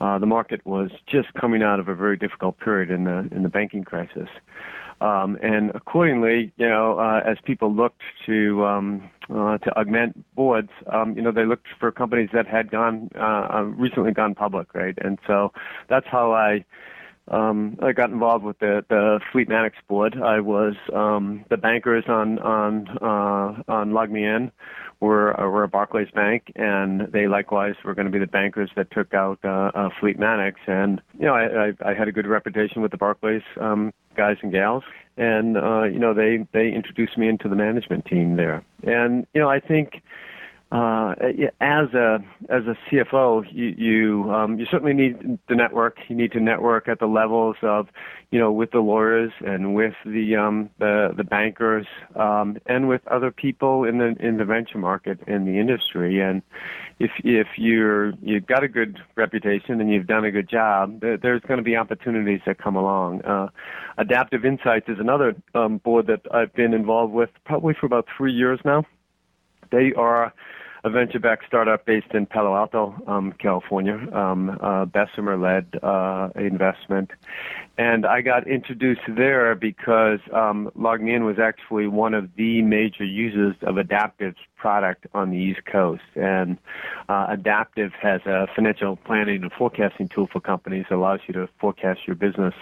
uh, 0.00 0.18
the 0.18 0.26
market 0.26 0.64
was 0.66 0.90
just 1.06 1.32
coming 1.34 1.62
out 1.62 1.80
of 1.80 1.88
a 1.88 1.94
very 1.94 2.16
difficult 2.16 2.58
period 2.58 2.90
in 2.90 3.04
the 3.04 3.28
in 3.32 3.42
the 3.42 3.48
banking 3.48 3.84
crisis. 3.84 4.28
Um, 5.00 5.36
and 5.42 5.70
accordingly, 5.74 6.52
you 6.56 6.68
know, 6.68 6.98
uh, 6.98 7.20
as 7.24 7.36
people 7.44 7.72
looked 7.72 8.02
to 8.26 8.64
um, 8.64 9.10
uh, 9.28 9.58
to 9.58 9.78
augment 9.78 10.24
boards, 10.34 10.70
um, 10.92 11.14
you 11.16 11.22
know, 11.22 11.32
they 11.32 11.44
looked 11.44 11.66
for 11.78 11.92
companies 11.92 12.30
that 12.32 12.46
had 12.46 12.70
gone 12.70 13.10
uh, 13.14 13.48
uh 13.52 13.62
recently 13.62 14.12
gone 14.12 14.34
public, 14.34 14.74
right? 14.74 14.96
And 15.02 15.18
so 15.26 15.52
that's 15.88 16.06
how 16.06 16.32
I 16.32 16.64
um, 17.28 17.76
I 17.82 17.92
got 17.92 18.10
involved 18.10 18.44
with 18.44 18.58
the 18.60 18.84
the 18.88 19.20
Fleetmatics 19.32 19.82
board. 19.88 20.16
I 20.22 20.40
was 20.40 20.74
um, 20.94 21.44
the 21.50 21.56
bankers 21.56 22.04
on 22.08 22.38
on 22.38 22.88
uh, 23.02 23.62
on 23.70 23.90
LogMeIn 23.90 24.50
were 25.00 25.38
uh, 25.38 25.48
were 25.48 25.64
a 25.64 25.68
Barclays 25.68 26.10
Bank, 26.14 26.52
and 26.56 27.12
they 27.12 27.26
likewise 27.26 27.74
were 27.84 27.94
going 27.94 28.06
to 28.06 28.12
be 28.12 28.18
the 28.18 28.26
bankers 28.26 28.70
that 28.76 28.90
took 28.90 29.14
out 29.14 29.38
uh, 29.44 29.70
uh, 29.74 29.88
Fleetmatics. 30.00 30.66
And 30.66 31.00
you 31.18 31.26
know, 31.26 31.34
I, 31.34 31.68
I, 31.68 31.90
I 31.90 31.94
had 31.94 32.08
a 32.08 32.12
good 32.12 32.26
reputation 32.26 32.82
with 32.82 32.90
the 32.90 32.96
Barclays 32.96 33.42
um, 33.60 33.92
guys 34.16 34.36
and 34.42 34.52
gals, 34.52 34.84
and 35.16 35.56
uh, 35.56 35.84
you 35.84 35.98
know, 35.98 36.14
they 36.14 36.46
they 36.52 36.72
introduced 36.72 37.18
me 37.18 37.28
into 37.28 37.48
the 37.48 37.56
management 37.56 38.06
team 38.06 38.36
there. 38.36 38.64
And 38.84 39.26
you 39.34 39.40
know, 39.40 39.50
I 39.50 39.60
think 39.60 40.02
uh, 40.76 41.14
as 41.60 41.94
a 41.94 42.18
as 42.50 42.64
a 42.66 42.76
CFO, 42.86 43.46
you 43.50 43.74
you, 43.78 44.30
um, 44.30 44.58
you 44.58 44.66
certainly 44.70 44.92
need 44.92 45.38
the 45.48 45.54
network. 45.54 45.96
You 46.08 46.16
need 46.16 46.32
to 46.32 46.40
network 46.40 46.86
at 46.86 46.98
the 46.98 47.06
levels 47.06 47.56
of, 47.62 47.88
you 48.30 48.38
know, 48.38 48.52
with 48.52 48.72
the 48.72 48.80
lawyers 48.80 49.32
and 49.40 49.74
with 49.74 49.94
the 50.04 50.36
um, 50.36 50.68
the 50.78 51.14
the 51.16 51.24
bankers 51.24 51.86
um, 52.14 52.58
and 52.66 52.90
with 52.90 53.00
other 53.08 53.30
people 53.30 53.84
in 53.84 53.96
the 53.96 54.16
in 54.20 54.36
the 54.36 54.44
venture 54.44 54.76
market 54.76 55.18
in 55.26 55.46
the 55.46 55.58
industry. 55.58 56.20
And 56.20 56.42
if 56.98 57.10
if 57.24 57.46
you're 57.56 58.12
you've 58.20 58.46
got 58.46 58.62
a 58.62 58.68
good 58.68 58.98
reputation 59.14 59.80
and 59.80 59.90
you've 59.90 60.06
done 60.06 60.26
a 60.26 60.30
good 60.30 60.50
job, 60.50 61.00
there's 61.00 61.40
going 61.42 61.58
to 61.58 61.64
be 61.64 61.76
opportunities 61.76 62.40
that 62.44 62.58
come 62.58 62.76
along. 62.76 63.22
Uh, 63.22 63.48
Adaptive 63.96 64.44
Insights 64.44 64.90
is 64.90 64.98
another 64.98 65.34
um, 65.54 65.78
board 65.78 66.06
that 66.08 66.20
I've 66.30 66.52
been 66.52 66.74
involved 66.74 67.14
with 67.14 67.30
probably 67.46 67.72
for 67.72 67.86
about 67.86 68.06
three 68.14 68.32
years 68.32 68.60
now. 68.62 68.84
They 69.72 69.92
are 69.94 70.32
a 70.86 70.90
venture-backed 70.90 71.44
startup 71.48 71.84
based 71.84 72.14
in 72.14 72.26
Palo 72.26 72.54
Alto, 72.54 72.94
um, 73.08 73.32
California, 73.40 73.96
um, 74.14 74.56
uh, 74.62 74.84
Bessemer-led 74.84 75.66
uh, 75.82 76.28
investment, 76.36 77.10
and 77.78 78.06
I 78.06 78.22
got 78.22 78.46
introduced 78.46 79.02
there 79.08 79.54
because 79.54 80.20
um, 80.32 80.70
LogMeIn 80.78 81.26
was 81.26 81.38
actually 81.38 81.86
one 81.86 82.14
of 82.14 82.30
the 82.36 82.62
major 82.62 83.04
users 83.04 83.54
of 83.62 83.76
Adaptive's 83.76 84.38
product 84.56 85.06
on 85.12 85.30
the 85.30 85.36
East 85.36 85.64
Coast. 85.66 86.02
And 86.14 86.56
uh, 87.08 87.26
Adaptive 87.28 87.92
has 88.00 88.22
a 88.24 88.48
financial 88.56 88.96
planning 88.96 89.42
and 89.42 89.52
forecasting 89.52 90.08
tool 90.08 90.26
for 90.32 90.40
companies 90.40 90.86
that 90.88 90.96
allows 90.96 91.20
you 91.26 91.34
to 91.34 91.48
forecast 91.60 92.00
your 92.06 92.16
business. 92.16 92.54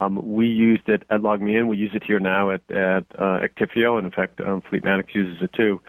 Um, 0.00 0.32
we 0.32 0.46
used 0.46 0.88
it 0.88 1.02
at 1.10 1.20
LogMeIn. 1.20 1.66
We 1.66 1.76
use 1.76 1.90
it 1.94 2.04
here 2.04 2.20
now 2.20 2.50
at, 2.50 2.62
at 2.70 3.04
uh, 3.18 3.40
Actifio, 3.40 3.98
and 3.98 4.06
in 4.06 4.12
fact, 4.12 4.40
um, 4.40 4.62
Fleetmatics 4.62 5.14
uses 5.14 5.42
it 5.42 5.52
too. 5.52 5.80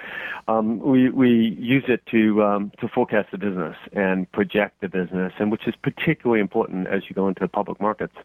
Um, 0.47 0.79
we 0.79 1.09
we 1.09 1.55
use 1.59 1.85
it 1.87 2.05
to 2.07 2.43
um, 2.43 2.71
to 2.81 2.87
forecast 2.87 3.31
the 3.31 3.37
business 3.37 3.77
and 3.93 4.29
project 4.31 4.81
the 4.81 4.89
business, 4.89 5.31
and 5.39 5.51
which 5.51 5.67
is 5.67 5.75
particularly 5.81 6.41
important 6.41 6.87
as 6.87 7.03
you 7.07 7.15
go 7.15 7.27
into 7.27 7.41
the 7.41 7.47
public 7.47 7.79
markets. 7.79 8.15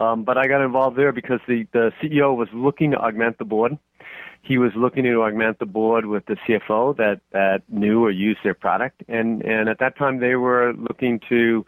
Um, 0.00 0.24
but 0.24 0.38
I 0.38 0.48
got 0.48 0.64
involved 0.64 0.96
there 0.96 1.12
because 1.12 1.40
the, 1.46 1.66
the 1.72 1.92
CEO 2.02 2.34
was 2.34 2.48
looking 2.54 2.92
to 2.92 2.96
augment 2.96 3.38
the 3.38 3.44
board. 3.44 3.78
He 4.42 4.58
was 4.58 4.72
looking 4.74 5.04
to 5.04 5.22
augment 5.22 5.58
the 5.58 5.66
board 5.66 6.06
with 6.06 6.26
the 6.26 6.36
CFO 6.46 6.96
that, 6.96 7.20
that 7.32 7.62
knew 7.68 8.04
or 8.04 8.10
used 8.10 8.40
their 8.42 8.54
product. 8.54 9.02
And, 9.08 9.42
and 9.42 9.68
at 9.68 9.78
that 9.78 9.96
time, 9.96 10.20
they 10.20 10.34
were 10.34 10.72
looking 10.72 11.20
to 11.28 11.64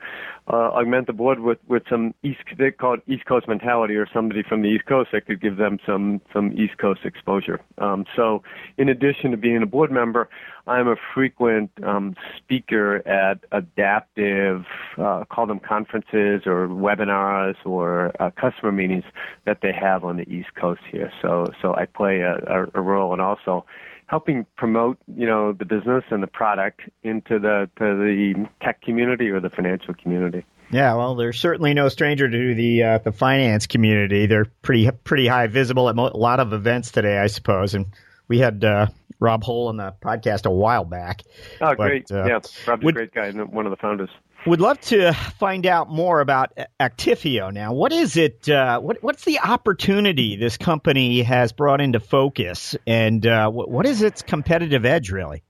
uh, 0.49 0.71
augment 0.73 1.07
the 1.07 1.13
board 1.13 1.41
with, 1.41 1.59
with 1.69 1.83
some 1.89 2.15
East, 2.23 2.41
they 2.59 2.71
call 2.71 2.95
it 2.95 3.03
East 3.07 3.25
Coast 3.27 3.47
mentality 3.47 3.95
or 3.95 4.09
somebody 4.13 4.43
from 4.43 4.63
the 4.63 4.69
East 4.69 4.87
Coast 4.87 5.11
that 5.13 5.27
could 5.27 5.41
give 5.41 5.57
them 5.57 5.79
some, 5.87 6.21
some 6.33 6.53
East 6.59 6.79
Coast 6.79 7.01
exposure. 7.05 7.61
Um, 7.79 8.05
so 8.17 8.43
in 8.77 8.89
addition 8.89 9.31
to 9.31 9.37
being 9.37 9.63
a 9.63 9.67
board 9.67 9.93
member, 9.93 10.29
I'm 10.67 10.87
a 10.87 10.97
frequent 11.15 11.71
um, 11.83 12.15
speaker 12.37 13.07
at 13.07 13.39
adaptive, 13.51 14.65
uh, 14.97 15.25
call 15.25 15.47
them 15.47 15.59
conferences 15.59 16.43
or 16.47 16.69
webinars 16.69 17.57
or 17.65 18.13
uh, 18.21 18.31
customer 18.31 18.71
meetings 18.71 19.05
that 19.45 19.59
they 19.61 19.73
have 19.73 20.05
on 20.05 20.19
the 20.19 20.29
East 20.29 20.55
Coast 20.55 20.83
here. 20.91 21.13
So, 21.21 21.47
so 21.61 21.75
I 21.75 21.87
play 21.87 22.21
a, 22.21 22.37
a, 22.47 22.62
a 22.75 22.81
role 22.81 23.13
and 23.13 23.21
also 23.21 23.65
helping 24.07 24.45
promote, 24.57 24.99
you 25.17 25.27
know, 25.27 25.53
the 25.53 25.65
business 25.65 26.05
and 26.11 26.23
the 26.23 26.27
product 26.27 26.83
into 27.03 27.39
the 27.39 27.69
to 27.79 27.85
the 27.85 28.49
tech 28.63 28.83
community 28.83 29.29
or 29.31 29.41
the 29.41 29.51
financial 29.51 29.95
community. 29.95 30.45
Yeah, 30.71 30.95
well, 30.95 31.15
they're 31.15 31.33
certainly 31.33 31.75
no 31.75 31.89
stranger 31.89 32.31
to 32.31 32.55
the 32.55 32.83
uh, 32.83 32.99
the 32.99 33.13
finance 33.13 33.67
community. 33.67 34.27
They're 34.27 34.47
pretty 34.63 34.91
pretty 34.91 35.27
high 35.27 35.47
visible 35.47 35.89
at 35.89 35.97
mo- 35.97 36.11
a 36.13 36.17
lot 36.17 36.41
of 36.41 36.53
events 36.53 36.91
today, 36.91 37.19
I 37.19 37.27
suppose, 37.27 37.75
and 37.75 37.87
we 38.29 38.39
had 38.39 38.65
uh, 38.65 38.87
Rob 39.19 39.45
Hull 39.45 39.69
on 39.69 39.77
the 39.77 39.95
podcast 40.03 40.47
a 40.47 40.51
while 40.51 40.85
back. 40.85 41.23
Oh, 41.61 41.75
but, 41.75 41.77
great! 41.77 42.11
Uh, 42.11 42.25
yeah, 42.25 42.41
Rob's 42.67 42.85
would, 42.85 42.95
a 42.95 42.99
great 42.99 43.15
guy 43.15 43.27
and 43.27 43.53
one 43.53 43.67
of 43.67 43.71
the 43.71 43.77
founders. 43.77 44.11
Would 44.45 44.61
love 44.61 44.81
to 44.81 45.13
find 45.13 45.67
out 45.67 45.89
more 45.89 46.21
about 46.21 46.59
Actifio 46.81 47.53
now. 47.53 47.73
What 47.73 47.93
is 47.93 48.17
it? 48.17 48.49
Uh, 48.49 48.81
what, 48.81 49.01
what's 49.01 49.25
the 49.25 49.39
opportunity 49.39 50.35
this 50.35 50.57
company 50.57 51.23
has 51.23 51.53
brought 51.53 51.81
into 51.81 52.01
focus, 52.01 52.75
and 52.85 53.25
uh, 53.25 53.49
what, 53.51 53.71
what 53.71 53.87
is 53.87 54.03
its 54.03 54.21
competitive 54.23 54.85
edge, 54.85 55.13
really? 55.13 55.45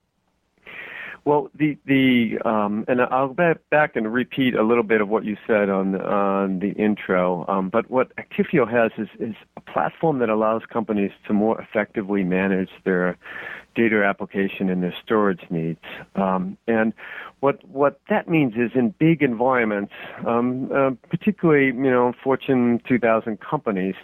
Well, 1.25 1.49
the 1.55 1.77
the 1.85 2.37
um, 2.45 2.85
and 2.87 3.01
I'll 3.01 3.33
back 3.33 3.57
back 3.71 3.95
and 3.95 4.13
repeat 4.13 4.53
a 4.53 4.61
little 4.61 4.83
bit 4.83 5.01
of 5.01 5.09
what 5.09 5.23
you 5.23 5.37
said 5.47 5.69
on 5.69 5.99
on 5.99 6.59
the 6.59 6.71
intro. 6.73 7.45
Um, 7.47 7.69
but 7.69 7.89
what 7.89 8.11
Actifio 8.17 8.69
has 8.69 8.91
is 8.99 9.07
is 9.19 9.35
a 9.57 9.61
platform 9.61 10.19
that 10.19 10.29
allows 10.29 10.63
companies 10.71 11.11
to 11.27 11.33
more 11.33 11.59
effectively 11.59 12.23
manage 12.23 12.69
their 12.83 13.17
data 13.75 14.03
application 14.03 14.69
and 14.69 14.83
their 14.83 14.95
storage 15.03 15.41
needs. 15.49 15.79
Um, 16.15 16.57
and 16.67 16.93
what 17.39 17.67
what 17.67 17.99
that 18.09 18.29
means 18.29 18.53
is 18.53 18.71
in 18.73 18.93
big 18.99 19.21
environments, 19.21 19.91
um, 20.25 20.71
uh, 20.73 20.91
particularly 21.09 21.67
you 21.67 21.91
know 21.91 22.13
Fortune 22.23 22.81
2000 22.87 23.39
companies, 23.39 23.95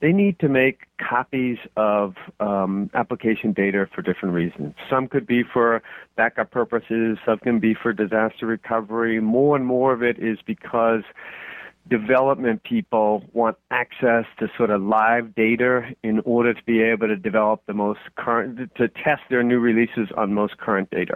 they 0.00 0.12
need 0.12 0.38
to 0.38 0.48
make 0.48 0.86
copies 0.98 1.58
of 1.76 2.14
um, 2.40 2.90
application 2.94 3.52
data 3.52 3.86
for 3.94 4.00
different 4.00 4.34
reasons. 4.34 4.74
Some 4.88 5.08
could 5.08 5.26
be 5.26 5.42
for 5.42 5.82
backup 6.16 6.50
purposes. 6.50 7.18
Some 7.26 7.38
can 7.38 7.60
be 7.60 7.74
for 7.74 7.92
disaster 7.92 8.46
recovery. 8.46 9.20
More 9.20 9.56
and 9.56 9.66
more 9.66 9.92
of 9.92 10.02
it 10.02 10.18
is 10.18 10.38
because 10.46 11.02
development 11.88 12.62
people 12.64 13.24
want 13.32 13.56
access 13.70 14.24
to 14.38 14.48
sort 14.56 14.70
of 14.70 14.82
live 14.82 15.34
data 15.34 15.82
in 16.02 16.20
order 16.24 16.52
to 16.52 16.62
be 16.64 16.82
able 16.82 17.06
to 17.08 17.16
develop 17.16 17.62
the 17.66 17.74
most 17.74 18.00
current, 18.16 18.58
to 18.76 18.88
test 18.88 19.22
their 19.30 19.42
new 19.42 19.58
releases 19.58 20.08
on 20.16 20.34
most 20.34 20.58
current 20.58 20.90
data. 20.90 21.14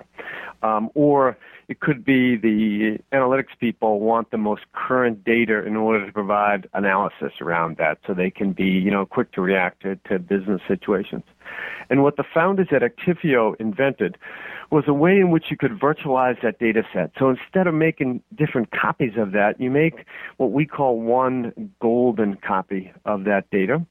Um, 0.62 0.91
or 0.95 1.37
it 1.71 1.79
could 1.79 2.05
be 2.05 2.37
the 2.37 2.99
analytics 3.12 3.57
people 3.61 4.00
want 4.00 4.33
the 4.33 4.37
most 4.37 4.62
current 4.73 5.23
data 5.25 5.65
in 5.65 5.77
order 5.77 6.05
to 6.05 6.12
provide 6.12 6.69
analysis 6.75 7.33
around 7.41 7.77
that 7.77 7.99
so 8.05 8.12
they 8.12 8.29
can 8.29 8.53
be, 8.53 8.65
you 8.65 8.91
know, 8.91 9.07
quick 9.07 9.31
to 9.31 9.41
react 9.41 9.83
to, 9.83 9.95
to 10.09 10.19
business 10.19 10.61
situations. 10.67 11.23
And 11.89 12.03
what 12.03 12.17
the 12.17 12.25
founders 12.35 12.67
at 12.73 12.83
Actifio 12.83 13.55
invented 13.61 14.19
was 14.73 14.83
a 14.89 14.93
way 14.93 15.21
in 15.21 15.31
which 15.31 15.45
you 15.49 15.57
could 15.57 15.79
virtualize 15.79 16.43
that 16.43 16.59
data 16.59 16.83
set. 16.93 17.12
So 17.17 17.31
instead 17.31 17.69
of 17.69 17.75
making 17.75 18.21
different 18.35 18.73
copies 18.73 19.12
of 19.17 19.31
that, 19.31 19.61
you 19.61 19.71
make 19.71 20.07
what 20.39 20.50
we 20.50 20.67
call 20.67 21.00
one 21.00 21.71
golden 21.81 22.35
copy 22.37 22.93
of 23.05 23.23
that 23.25 23.49
data. 23.53 23.87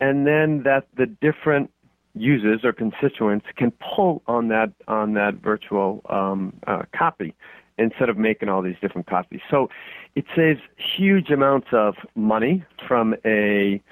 And 0.00 0.26
then 0.26 0.64
that 0.64 0.88
the 0.96 1.06
different 1.06 1.70
users 2.14 2.64
or 2.64 2.72
constituents 2.72 3.46
can 3.56 3.72
pull 3.72 4.22
on 4.26 4.48
that 4.48 4.72
on 4.88 5.14
that 5.14 5.34
virtual 5.34 6.02
um, 6.08 6.52
uh, 6.66 6.82
copy 6.96 7.34
instead 7.78 8.08
of 8.08 8.18
making 8.18 8.48
all 8.48 8.60
these 8.62 8.76
different 8.80 9.06
copies. 9.06 9.40
So 9.50 9.70
it 10.14 10.26
saves 10.36 10.60
huge 10.76 11.30
amounts 11.30 11.68
of 11.72 11.94
money 12.14 12.64
from 12.86 13.14
a 13.24 13.82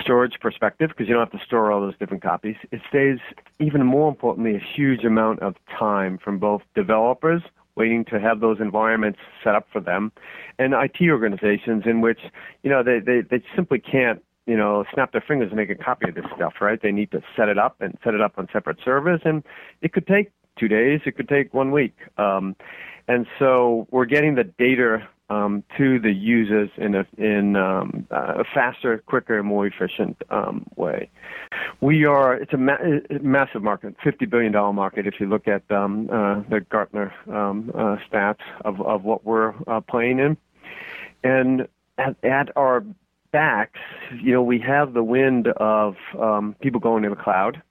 storage 0.00 0.40
perspective 0.40 0.90
because 0.90 1.08
you 1.08 1.14
don't 1.14 1.30
have 1.30 1.40
to 1.40 1.46
store 1.46 1.70
all 1.70 1.80
those 1.80 1.96
different 1.98 2.22
copies. 2.22 2.56
It 2.72 2.80
saves, 2.92 3.20
even 3.60 3.84
more 3.86 4.08
importantly, 4.08 4.56
a 4.56 4.60
huge 4.76 5.04
amount 5.04 5.40
of 5.40 5.54
time 5.78 6.18
from 6.18 6.38
both 6.38 6.62
developers 6.74 7.42
waiting 7.76 8.04
to 8.06 8.18
have 8.18 8.40
those 8.40 8.58
environments 8.60 9.20
set 9.44 9.54
up 9.54 9.68
for 9.72 9.80
them 9.80 10.10
and 10.58 10.74
IT 10.74 11.08
organizations 11.08 11.84
in 11.86 12.00
which, 12.00 12.18
you 12.64 12.70
know, 12.70 12.82
they, 12.82 12.98
they, 12.98 13.20
they 13.20 13.42
simply 13.54 13.78
can't 13.78 14.20
you 14.48 14.56
know, 14.56 14.84
snap 14.94 15.12
their 15.12 15.20
fingers 15.20 15.48
and 15.48 15.56
make 15.56 15.68
a 15.68 15.74
copy 15.74 16.08
of 16.08 16.14
this 16.14 16.24
stuff, 16.34 16.54
right? 16.60 16.80
They 16.80 16.90
need 16.90 17.10
to 17.10 17.22
set 17.36 17.48
it 17.50 17.58
up 17.58 17.76
and 17.80 17.96
set 18.02 18.14
it 18.14 18.22
up 18.22 18.38
on 18.38 18.48
separate 18.52 18.78
servers, 18.82 19.20
and 19.24 19.44
it 19.82 19.92
could 19.92 20.06
take 20.06 20.32
two 20.58 20.68
days, 20.68 21.00
it 21.04 21.16
could 21.16 21.28
take 21.28 21.52
one 21.52 21.70
week. 21.70 21.96
Um, 22.16 22.56
and 23.06 23.26
so 23.38 23.86
we're 23.90 24.06
getting 24.06 24.34
the 24.34 24.44
data 24.44 25.06
um, 25.30 25.62
to 25.76 25.98
the 25.98 26.12
users 26.12 26.70
in 26.78 26.94
a 26.94 27.06
in 27.18 27.56
um, 27.56 28.06
a 28.10 28.44
faster, 28.54 28.98
quicker, 29.06 29.42
more 29.42 29.66
efficient 29.66 30.16
um, 30.30 30.66
way. 30.76 31.10
We 31.82 32.06
are 32.06 32.34
it's 32.34 32.54
a 32.54 32.56
ma- 32.56 32.78
massive 33.20 33.62
market, 33.62 33.96
fifty 34.02 34.24
billion 34.24 34.52
dollar 34.52 34.72
market. 34.72 35.06
If 35.06 35.20
you 35.20 35.26
look 35.26 35.46
at 35.46 35.70
um, 35.70 36.08
uh, 36.10 36.40
the 36.48 36.60
Gartner 36.60 37.12
um, 37.30 37.70
uh, 37.74 37.96
stats 38.10 38.40
of 38.64 38.80
of 38.80 39.04
what 39.04 39.26
we're 39.26 39.52
uh, 39.66 39.82
playing 39.82 40.18
in, 40.18 40.38
and 41.22 41.68
at, 41.98 42.16
at 42.24 42.56
our 42.56 42.84
backs, 43.32 43.78
you 44.22 44.32
know, 44.32 44.42
we 44.42 44.58
have 44.60 44.94
the 44.94 45.02
wind 45.02 45.48
of 45.56 45.96
um, 46.18 46.54
people 46.60 46.80
going 46.80 47.02
to 47.02 47.10
the 47.10 47.16
cloud 47.16 47.62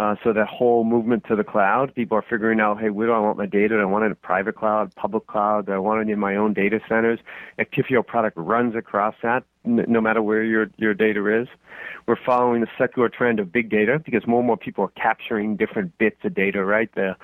uh, 0.00 0.16
so 0.24 0.32
that 0.32 0.46
whole 0.46 0.82
movement 0.82 1.24
to 1.28 1.36
the 1.36 1.44
cloud, 1.44 1.94
people 1.94 2.16
are 2.16 2.24
figuring 2.28 2.58
out, 2.58 2.80
hey, 2.80 2.88
where 2.88 3.08
do 3.08 3.12
I 3.12 3.18
want 3.18 3.36
my 3.36 3.44
data? 3.44 3.68
Do 3.76 3.80
I 3.82 3.84
want 3.84 4.04
it 4.04 4.06
in 4.06 4.12
a 4.12 4.14
private 4.14 4.56
cloud, 4.56 4.94
public 4.94 5.26
cloud? 5.26 5.66
Do 5.66 5.72
I 5.72 5.78
want 5.78 6.08
it 6.08 6.10
in 6.10 6.18
my 6.18 6.36
own 6.36 6.54
data 6.54 6.80
centers? 6.88 7.18
Actifio 7.58 8.06
product 8.06 8.38
runs 8.38 8.74
across 8.74 9.14
that, 9.22 9.44
n- 9.66 9.84
no 9.86 10.00
matter 10.00 10.22
where 10.22 10.42
your 10.42 10.70
your 10.78 10.94
data 10.94 11.42
is. 11.42 11.48
We're 12.06 12.16
following 12.24 12.62
the 12.62 12.66
secular 12.78 13.10
trend 13.10 13.40
of 13.40 13.52
big 13.52 13.68
data 13.68 13.98
because 14.02 14.26
more 14.26 14.40
and 14.40 14.46
more 14.46 14.56
people 14.56 14.84
are 14.84 15.02
capturing 15.02 15.56
different 15.56 15.98
bits 15.98 16.16
of 16.24 16.32
data. 16.32 16.64
Right, 16.64 16.88
the 16.94 17.14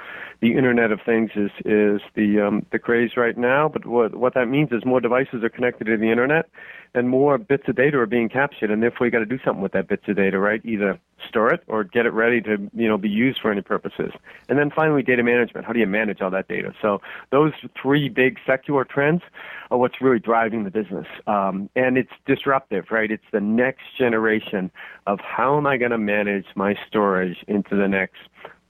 the 0.43 0.53
Internet 0.55 0.93
of 0.93 1.01
Things 1.07 1.31
is 1.35 1.51
is 1.65 2.03
the 2.15 2.47
um, 2.47 2.67
the 2.73 2.79
craze 2.79 3.17
right 3.17 3.39
now. 3.39 3.71
But 3.71 3.87
what 3.87 4.15
what 4.17 4.35
that 4.35 4.49
means 4.49 4.71
is 4.73 4.85
more 4.85 5.01
devices 5.01 5.43
are 5.43 5.49
connected 5.49 5.85
to 5.85 5.97
the 5.97 6.11
internet, 6.11 6.51
and 6.95 7.09
more 7.09 7.39
bits 7.39 7.65
of 7.69 7.77
data 7.77 7.97
are 7.97 8.07
being 8.07 8.29
captured, 8.29 8.71
and 8.71 8.83
therefore 8.83 9.07
you 9.07 9.11
got 9.11 9.21
to 9.21 9.25
do 9.25 9.39
something 9.43 9.63
with 9.63 9.73
that 9.73 9.89
bits 9.89 10.05
of 10.09 10.17
data, 10.17 10.39
right? 10.39 10.61
Either 10.63 11.01
store 11.29 11.53
it 11.53 11.63
or 11.67 11.85
get 11.85 12.07
it 12.07 12.13
ready 12.13 12.41
to 12.43 12.71
you 12.75 12.89
know 12.89 12.99
be 12.99 13.09
used 13.09 13.41
for 13.41 13.51
any 13.51 13.63
purposes. 13.63 14.13
And 14.49 14.59
then 14.59 14.71
finally, 14.71 15.03
data 15.03 15.23
management. 15.23 15.67
How 15.67 15.73
do 15.73 15.81
you 15.81 15.87
manage 15.87 16.21
all 16.21 16.31
that 16.31 16.49
data? 16.49 16.73
So 16.81 17.01
those 17.31 17.53
three 17.81 18.09
big 18.09 18.39
secular 18.47 18.85
trends 18.85 19.23
are 19.71 19.79
what's 19.79 20.01
really 20.01 20.19
driving 20.19 20.65
the 20.65 20.71
business, 20.71 21.07
um, 21.27 21.69
and 21.77 21.99
it's 21.99 22.13
disruptive, 22.27 22.87
right? 22.91 23.11
It's 23.11 23.25
the 23.33 23.41
next 23.41 23.85
generation 23.99 24.71
of 25.07 25.21
how 25.21 25.57
am 25.57 25.67
I 25.67 25.77
going 25.77 25.91
to 25.91 25.99
manage 25.99 26.47
my 26.55 26.77
storage 26.87 27.45
into 27.49 27.77
the 27.77 27.89
next 27.89 28.21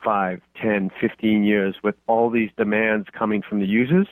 five, 0.04 0.40
ten, 0.60 0.90
fifteen 1.00 1.44
years 1.44 1.76
with 1.82 1.96
all 2.06 2.30
these 2.30 2.50
demands 2.56 3.08
coming 3.12 3.42
from 3.42 3.60
the 3.60 3.66
users 3.66 4.06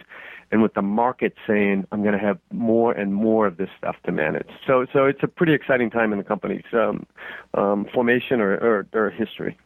and 0.54 0.62
with 0.62 0.72
the 0.74 0.82
market 0.82 1.34
saying 1.48 1.84
I'm 1.90 2.02
going 2.02 2.16
to 2.16 2.24
have 2.24 2.38
more 2.52 2.92
and 2.92 3.12
more 3.12 3.48
of 3.48 3.56
this 3.56 3.68
stuff 3.76 3.96
to 4.04 4.12
manage. 4.12 4.46
So, 4.68 4.86
so 4.92 5.06
it's 5.06 5.18
a 5.24 5.26
pretty 5.26 5.52
exciting 5.52 5.90
time 5.90 6.12
in 6.12 6.18
the 6.18 6.24
company's 6.24 6.62
um, 6.72 7.06
um, 7.54 7.86
formation 7.92 8.40
or, 8.40 8.54
or, 8.54 8.86
or 8.92 9.10
history. 9.10 9.58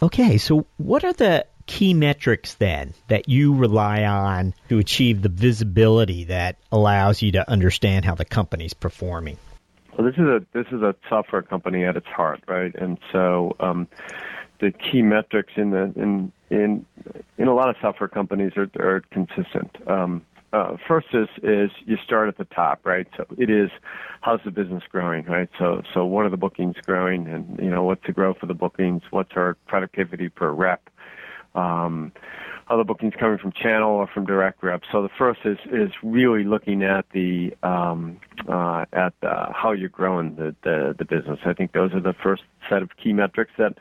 Okay, 0.00 0.38
so 0.38 0.66
what 0.76 1.02
are 1.02 1.12
the 1.14 1.46
key 1.66 1.94
metrics 1.94 2.54
then 2.54 2.94
that 3.08 3.28
you 3.28 3.56
rely 3.56 4.04
on 4.04 4.54
to 4.68 4.78
achieve 4.78 5.20
the 5.20 5.28
visibility 5.28 6.24
that 6.24 6.58
allows 6.70 7.20
you 7.20 7.32
to 7.32 7.50
understand 7.50 8.04
how 8.04 8.14
the 8.14 8.24
company's 8.24 8.72
performing? 8.72 9.36
Well, 9.98 10.06
this 10.06 10.14
is 10.16 10.28
a 10.28 10.46
this 10.52 10.66
is 10.70 10.82
a 10.82 10.94
software 11.08 11.42
company 11.42 11.84
at 11.84 11.96
its 11.96 12.06
heart, 12.06 12.40
right? 12.46 12.72
And 12.72 12.98
so 13.10 13.56
um, 13.58 13.88
the 14.60 14.70
key 14.70 15.02
metrics 15.02 15.52
in 15.56 15.70
the 15.70 15.92
in 15.96 16.32
in 16.50 16.86
in 17.38 17.48
a 17.48 17.54
lot 17.54 17.68
of 17.68 17.76
software 17.80 18.08
companies 18.08 18.52
are 18.56 18.70
are 18.78 19.02
consistent. 19.10 19.76
Um, 19.86 20.22
uh, 20.52 20.76
first 20.86 21.08
is 21.12 21.28
is 21.42 21.70
you 21.84 21.96
start 22.04 22.28
at 22.28 22.38
the 22.38 22.44
top, 22.44 22.80
right? 22.84 23.08
So 23.16 23.26
it 23.36 23.50
is 23.50 23.70
how's 24.20 24.40
the 24.44 24.52
business 24.52 24.84
growing, 24.88 25.24
right? 25.24 25.48
So 25.58 25.82
so 25.92 26.04
what 26.04 26.26
are 26.26 26.30
the 26.30 26.36
bookings 26.36 26.76
growing, 26.86 27.26
and 27.26 27.58
you 27.58 27.70
know 27.70 27.82
what's 27.82 28.06
the 28.06 28.12
growth 28.12 28.36
of 28.42 28.48
the 28.48 28.54
bookings? 28.54 29.02
What's 29.10 29.32
our 29.34 29.56
productivity 29.66 30.28
per 30.28 30.50
rep? 30.50 30.88
Um, 31.54 32.12
are 32.68 32.78
the 32.78 32.84
bookings 32.84 33.14
coming 33.18 33.38
from 33.38 33.52
channel 33.52 33.90
or 33.90 34.06
from 34.06 34.24
direct 34.24 34.62
reps? 34.62 34.86
So 34.90 35.02
the 35.02 35.10
first 35.18 35.40
is 35.44 35.58
is 35.66 35.90
really 36.02 36.44
looking 36.44 36.82
at 36.82 37.04
the 37.12 37.54
um, 37.62 38.20
uh, 38.48 38.86
at 38.92 39.12
uh, 39.22 39.52
how 39.52 39.72
you're 39.72 39.88
growing 39.88 40.36
the, 40.36 40.54
the 40.62 40.94
the 40.96 41.04
business. 41.04 41.40
I 41.44 41.52
think 41.52 41.72
those 41.72 41.92
are 41.94 42.00
the 42.00 42.14
first 42.22 42.42
set 42.68 42.82
of 42.82 42.90
key 42.96 43.12
metrics 43.12 43.52
that 43.58 43.76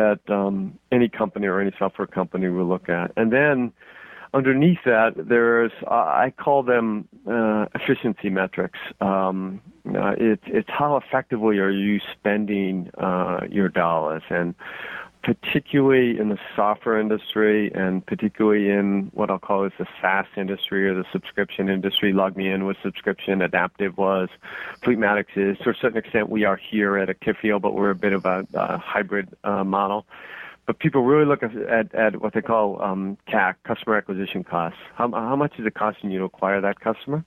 that 0.00 0.20
um, 0.28 0.78
any 0.92 1.08
company 1.08 1.46
or 1.46 1.60
any 1.60 1.72
software 1.78 2.06
company 2.06 2.48
will 2.48 2.68
look 2.68 2.88
at. 2.88 3.12
And 3.16 3.32
then 3.32 3.72
underneath 4.34 4.78
that, 4.84 5.14
there's 5.16 5.72
uh, 5.86 5.94
I 6.24 6.32
call 6.38 6.62
them 6.62 7.08
uh, 7.26 7.66
efficiency 7.74 8.30
metrics. 8.30 8.78
Um, 9.00 9.60
uh, 9.88 10.14
it's 10.18 10.42
it's 10.46 10.68
how 10.68 10.96
effectively 10.96 11.58
are 11.58 11.70
you 11.70 12.00
spending 12.12 12.90
uh, 12.98 13.40
your 13.48 13.68
dollars, 13.68 14.22
and 14.30 14.54
particularly 15.22 16.18
in 16.18 16.28
the 16.28 16.38
software 16.54 17.00
industry 17.00 17.72
and 17.74 18.04
particularly 18.06 18.70
in 18.70 19.10
what 19.12 19.30
I'll 19.30 19.38
call 19.38 19.64
is 19.64 19.72
the 19.78 19.86
SaaS 20.00 20.26
industry 20.36 20.88
or 20.88 20.94
the 20.94 21.04
subscription 21.12 21.68
industry. 21.68 22.12
LogMeIn 22.12 22.64
was 22.64 22.76
subscription, 22.82 23.42
Adaptive 23.42 23.96
was, 23.96 24.28
Fleetmatics 24.82 25.36
is. 25.36 25.58
To 25.58 25.70
a 25.70 25.74
certain 25.74 25.98
extent, 25.98 26.28
we 26.28 26.44
are 26.44 26.56
here 26.56 26.96
at 26.96 27.08
Actifio, 27.08 27.60
but 27.60 27.74
we're 27.74 27.90
a 27.90 27.94
bit 27.96 28.12
of 28.12 28.24
a, 28.24 28.46
a 28.54 28.78
hybrid 28.78 29.28
uh, 29.42 29.64
model. 29.64 30.06
But 30.66 30.78
people 30.80 31.02
really 31.02 31.26
look 31.26 31.42
at, 31.42 31.56
at, 31.56 31.94
at 31.94 32.20
what 32.20 32.34
they 32.34 32.42
call 32.42 32.82
um, 32.82 33.16
CAC, 33.28 33.54
customer 33.64 33.96
acquisition 33.96 34.44
costs. 34.44 34.78
How, 34.94 35.10
how 35.10 35.36
much 35.36 35.58
is 35.58 35.66
it 35.66 35.74
costing 35.74 36.10
you 36.10 36.18
to 36.20 36.24
acquire 36.24 36.60
that 36.60 36.80
customer? 36.80 37.24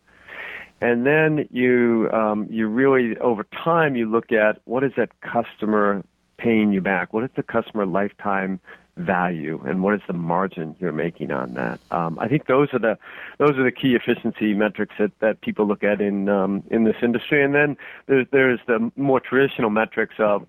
And 0.82 1.06
then 1.06 1.48
you 1.52 2.10
um, 2.14 2.48
you 2.50 2.68
really 2.68 3.18
over 3.18 3.44
time 3.44 3.98
you 3.98 4.10
look 4.10 4.32
at 4.32 4.62
what 4.64 4.84
is 4.84 4.94
that 4.96 5.10
customer 5.20 6.04
paying 6.40 6.72
you 6.72 6.82
back? 6.82 7.14
What 7.14 7.24
is 7.24 7.30
the 7.36 7.44
customer 7.44 7.86
lifetime 7.86 8.60
value, 8.98 9.62
and 9.66 9.82
what 9.82 9.94
is 9.94 10.02
the 10.08 10.14
margin 10.14 10.76
you're 10.80 10.92
making 10.92 11.32
on 11.32 11.54
that? 11.54 11.80
Um, 11.92 12.20
I 12.20 12.28
think 12.28 12.48
those 12.48 12.68
are 12.74 12.80
the 12.80 12.98
those 13.38 13.58
are 13.58 13.64
the 13.64 13.72
key 13.72 13.96
efficiency 13.96 14.54
metrics 14.54 14.96
that, 15.00 15.12
that 15.20 15.42
people 15.42 15.68
look 15.68 15.84
at 15.84 16.02
in 16.02 16.30
um, 16.30 16.64
in 16.70 16.84
this 16.84 16.98
industry. 17.02 17.44
And 17.44 17.56
then 17.56 17.78
there's 18.08 18.28
there's 18.32 18.60
the 18.68 18.92
more 18.96 19.20
traditional 19.20 19.70
metrics 19.70 20.16
of 20.20 20.46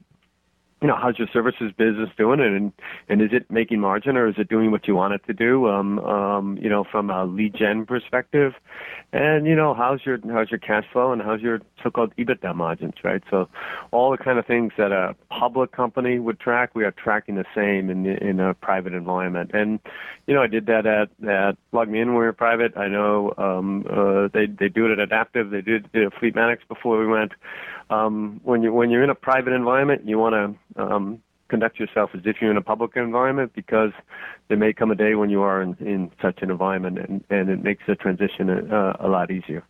you 0.81 0.89
know, 0.89 0.97
how's 0.97 1.19
your 1.19 1.29
services 1.33 1.73
business 1.77 2.09
doing, 2.17 2.41
and 2.41 2.73
and 3.09 3.21
is 3.21 3.31
it 3.33 3.51
making 3.51 3.81
margin, 3.81 4.17
or 4.17 4.29
is 4.29 4.37
it 4.39 4.49
doing 4.49 4.71
what 4.71 4.89
you 4.89 4.95
want 4.95 5.13
it 5.13 5.21
to 5.27 5.35
do? 5.35 5.69
Um, 5.69 5.99
um, 6.01 6.59
you 6.61 6.71
know, 6.71 6.85
from 6.91 7.11
a 7.11 7.27
lead 7.27 7.55
gen 7.55 7.85
perspective, 7.85 8.55
and 9.13 9.47
you 9.47 9.55
know, 9.55 9.75
how's 9.75 10.01
your 10.07 10.19
how's 10.33 10.51
your 10.51 10.59
cash 10.59 10.85
flow, 10.91 11.13
and 11.13 11.21
how's 11.21 11.43
your 11.43 11.61
so-called 11.83 12.15
EBITDA 12.17 12.55
margins, 12.55 12.95
right? 13.05 13.23
So, 13.31 13.49
all 13.91 14.11
the 14.11 14.17
kind 14.17 14.39
of 14.39 14.47
things 14.47 14.73
that 14.79 14.91
a 14.91 15.15
public 15.29 15.73
company 15.73 16.19
would 16.19 16.41
track, 16.41 16.71
we 16.75 16.85
are 16.85 16.93
tracking 16.93 17.35
the 17.35 17.45
same 17.55 17.91
in 17.91 18.07
in 18.07 18.41
a 18.41 18.55
private 18.55 18.95
environment. 18.95 19.51
And 19.53 19.81
you 20.27 20.35
know, 20.35 20.43
I 20.43 20.47
did 20.47 20.65
that 20.67 20.87
at 20.87 21.11
at 21.29 21.57
LogMeIn 21.75 22.07
when 22.07 22.15
we 22.15 22.25
were 22.25 22.33
private. 22.33 22.75
I 22.79 22.89
know 22.89 23.35
um, 23.37 23.85
uh, 23.91 24.29
they 24.33 24.47
they 24.47 24.69
do 24.69 24.87
it 24.87 24.93
at 24.93 24.99
Adaptive. 24.99 25.51
They 25.51 25.61
did, 25.61 25.93
did 25.93 26.11
Fleetmatics 26.13 26.67
before 26.69 26.99
we 26.99 27.07
went 27.07 27.33
um, 27.91 28.41
when 28.45 28.63
you 28.63 28.73
when 28.73 28.91
you're 28.91 29.03
in 29.03 29.11
a 29.11 29.15
private 29.15 29.53
environment, 29.53 30.03
you 30.07 30.19
want 30.19 30.59
to 30.77 30.83
um, 30.83 31.23
conduct 31.49 31.79
yourself 31.79 32.11
as 32.15 32.21
if 32.25 32.37
you're 32.41 32.51
in 32.51 32.57
a 32.57 32.63
public 32.63 32.93
environment 32.97 33.53
because 33.55 33.91
there 34.49 34.57
may 34.57 34.73
come 34.73 34.91
a 34.91 34.95
day 34.95 35.15
when 35.15 35.29
you 35.29 35.43
are 35.43 35.61
in, 35.61 35.77
in 35.81 36.11
such 36.23 36.39
an 36.43 36.51
environment, 36.51 36.99
and, 36.99 37.25
and 37.29 37.51
it 37.51 37.63
makes 37.63 37.83
the 37.87 37.97
transition 37.97 38.49
a, 38.49 38.97
a 39.01 39.09
lot 39.09 39.31
easier. 39.31 39.65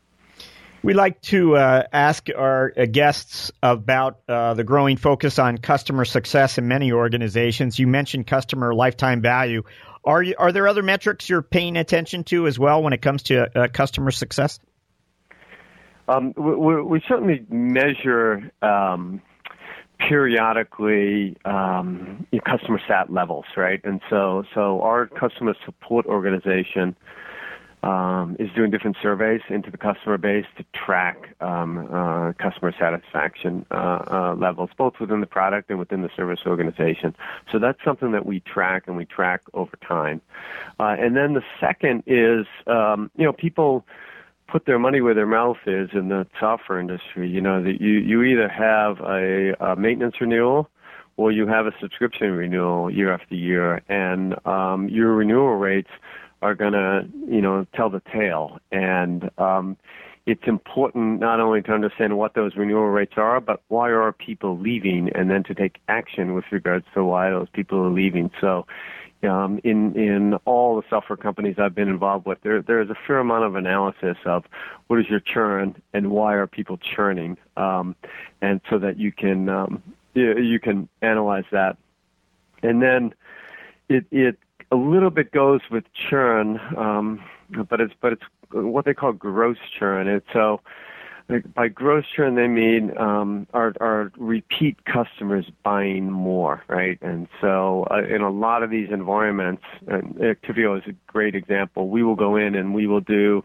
We 0.82 0.94
like 0.94 1.20
to 1.22 1.56
uh, 1.56 1.82
ask 1.92 2.28
our 2.34 2.72
uh, 2.74 2.86
guests 2.86 3.52
about 3.62 4.20
uh, 4.26 4.54
the 4.54 4.64
growing 4.64 4.96
focus 4.96 5.38
on 5.38 5.58
customer 5.58 6.06
success 6.06 6.56
in 6.56 6.68
many 6.68 6.92
organizations. 6.92 7.78
You 7.78 7.86
mentioned 7.86 8.26
customer 8.26 8.74
lifetime 8.74 9.20
value. 9.20 9.64
Are 10.04 10.22
you, 10.22 10.36
are 10.38 10.52
there 10.52 10.66
other 10.66 10.82
metrics 10.82 11.28
you're 11.28 11.42
paying 11.42 11.76
attention 11.76 12.24
to 12.24 12.46
as 12.46 12.58
well 12.58 12.82
when 12.82 12.94
it 12.94 13.02
comes 13.02 13.24
to 13.24 13.58
uh, 13.58 13.68
customer 13.68 14.10
success? 14.10 14.58
Um, 16.10 16.34
we, 16.36 16.82
we, 16.82 17.02
certainly 17.06 17.46
measure 17.50 18.50
um, 18.62 19.22
periodically 19.98 21.36
um, 21.44 22.26
customer 22.44 22.80
sat 22.88 23.12
levels, 23.12 23.44
right? 23.56 23.80
And 23.84 24.00
so, 24.10 24.42
so 24.52 24.80
our 24.82 25.06
customer 25.06 25.54
support 25.64 26.06
organization 26.06 26.96
um, 27.84 28.36
is 28.40 28.50
doing 28.56 28.72
different 28.72 28.96
surveys 29.00 29.40
into 29.48 29.70
the 29.70 29.78
customer 29.78 30.18
base 30.18 30.46
to 30.56 30.64
track 30.72 31.34
um, 31.40 31.88
uh, 31.92 32.32
customer 32.32 32.74
satisfaction 32.78 33.64
uh, 33.70 33.74
uh, 33.74 34.34
levels, 34.36 34.70
both 34.76 34.94
within 35.00 35.20
the 35.20 35.26
product 35.26 35.70
and 35.70 35.78
within 35.78 36.02
the 36.02 36.10
service 36.16 36.40
organization. 36.44 37.14
So 37.52 37.60
that's 37.60 37.78
something 37.84 38.10
that 38.12 38.26
we 38.26 38.40
track 38.40 38.84
and 38.88 38.96
we 38.96 39.04
track 39.04 39.42
over 39.54 39.76
time. 39.86 40.20
Uh, 40.78 40.96
and 40.98 41.16
then 41.16 41.34
the 41.34 41.44
second 41.60 42.02
is, 42.06 42.46
um, 42.66 43.12
you 43.16 43.24
know, 43.24 43.32
people 43.32 43.86
put 44.50 44.66
their 44.66 44.78
money 44.78 45.00
where 45.00 45.14
their 45.14 45.26
mouth 45.26 45.58
is 45.66 45.90
in 45.92 46.08
the 46.08 46.26
software 46.38 46.80
industry. 46.80 47.28
You 47.28 47.40
know 47.40 47.62
that 47.62 47.80
you 47.80 47.92
you 47.92 48.22
either 48.22 48.48
have 48.48 49.00
a, 49.00 49.54
a 49.60 49.76
maintenance 49.76 50.20
renewal 50.20 50.68
or 51.16 51.32
you 51.32 51.46
have 51.46 51.66
a 51.66 51.72
subscription 51.80 52.32
renewal 52.32 52.90
year 52.90 53.12
after 53.12 53.34
year, 53.34 53.82
and 53.88 54.34
um, 54.46 54.88
your 54.88 55.14
renewal 55.14 55.56
rates 55.56 55.90
are 56.42 56.54
going 56.54 56.72
to 56.72 57.06
you 57.28 57.40
know 57.40 57.66
tell 57.74 57.90
the 57.90 58.02
tale. 58.12 58.58
And 58.72 59.30
um, 59.38 59.76
it's 60.26 60.46
important 60.46 61.20
not 61.20 61.40
only 61.40 61.62
to 61.62 61.72
understand 61.72 62.16
what 62.16 62.34
those 62.34 62.56
renewal 62.56 62.88
rates 62.88 63.14
are, 63.16 63.40
but 63.40 63.62
why 63.68 63.90
are 63.90 64.12
people 64.12 64.58
leaving, 64.58 65.10
and 65.14 65.30
then 65.30 65.42
to 65.44 65.54
take 65.54 65.78
action 65.88 66.34
with 66.34 66.44
regards 66.50 66.86
to 66.94 67.04
why 67.04 67.30
those 67.30 67.48
people 67.52 67.78
are 67.78 67.90
leaving. 67.90 68.30
So 68.40 68.66
um, 69.22 69.60
in 69.64 69.94
in 69.96 70.34
all 70.44 70.76
the 70.76 70.82
software 70.88 71.16
companies 71.16 71.56
I've 71.58 71.74
been 71.74 71.88
involved 71.88 72.26
with, 72.26 72.40
there 72.42 72.62
there 72.62 72.80
is 72.80 72.90
a 72.90 72.96
fair 73.06 73.18
amount 73.18 73.44
of 73.44 73.54
analysis 73.54 74.16
of 74.24 74.44
what 74.86 74.98
is 74.98 75.08
your 75.08 75.20
churn 75.20 75.80
and 75.92 76.10
why 76.10 76.34
are 76.34 76.46
people 76.46 76.78
churning, 76.78 77.36
um, 77.56 77.94
and 78.40 78.60
so 78.70 78.78
that 78.78 78.98
you 78.98 79.12
can 79.12 79.48
um, 79.48 79.82
you, 80.14 80.58
can 80.58 80.88
analyze 81.02 81.44
that, 81.52 81.76
and 82.62 82.82
then 82.82 83.14
it 83.88 84.06
it 84.10 84.38
a 84.72 84.76
little 84.76 85.10
bit 85.10 85.32
goes 85.32 85.60
with 85.70 85.84
churn, 85.92 86.60
um, 86.76 87.22
but 87.68 87.80
it's 87.80 87.94
but 88.00 88.14
it's 88.14 88.22
what 88.52 88.84
they 88.84 88.94
call 88.94 89.12
gross 89.12 89.58
churn. 89.78 90.08
And 90.08 90.22
so 90.32 90.60
by 91.54 91.68
gross 91.68 92.04
churn, 92.14 92.34
they 92.34 92.48
mean 92.48 92.96
um, 92.98 93.46
our, 93.52 93.72
our 93.80 94.12
repeat 94.16 94.84
customers 94.84 95.46
buying 95.62 96.10
more, 96.10 96.62
right? 96.68 96.98
And 97.02 97.28
so, 97.40 97.86
uh, 97.90 98.02
in 98.02 98.22
a 98.22 98.30
lot 98.30 98.62
of 98.62 98.70
these 98.70 98.88
environments, 98.90 99.62
and 99.86 100.14
Actifio 100.16 100.78
is 100.78 100.84
a 100.86 100.94
great 101.06 101.34
example. 101.34 101.88
We 101.88 102.02
will 102.02 102.16
go 102.16 102.36
in 102.36 102.54
and 102.54 102.74
we 102.74 102.86
will 102.86 103.00
do 103.00 103.44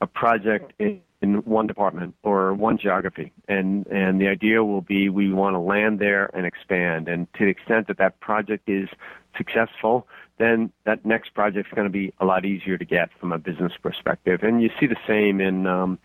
a 0.00 0.06
project 0.06 0.72
in, 0.78 1.00
in 1.20 1.36
one 1.44 1.66
department 1.66 2.14
or 2.22 2.54
one 2.54 2.78
geography, 2.78 3.32
and 3.48 3.86
and 3.86 4.20
the 4.20 4.28
idea 4.28 4.62
will 4.64 4.82
be 4.82 5.08
we 5.08 5.32
want 5.32 5.54
to 5.54 5.60
land 5.60 5.98
there 5.98 6.30
and 6.34 6.46
expand. 6.46 7.08
And 7.08 7.26
to 7.34 7.44
the 7.44 7.50
extent 7.50 7.88
that 7.88 7.98
that 7.98 8.20
project 8.20 8.68
is 8.68 8.88
successful, 9.36 10.06
then 10.38 10.70
that 10.84 11.04
next 11.04 11.34
project 11.34 11.68
is 11.68 11.74
going 11.74 11.86
to 11.86 11.92
be 11.92 12.12
a 12.20 12.24
lot 12.24 12.44
easier 12.44 12.76
to 12.76 12.84
get 12.84 13.10
from 13.18 13.32
a 13.32 13.38
business 13.38 13.72
perspective. 13.82 14.42
And 14.42 14.62
you 14.62 14.70
see 14.78 14.86
the 14.86 14.96
same 15.06 15.40
in 15.40 15.66
um, 15.66 15.98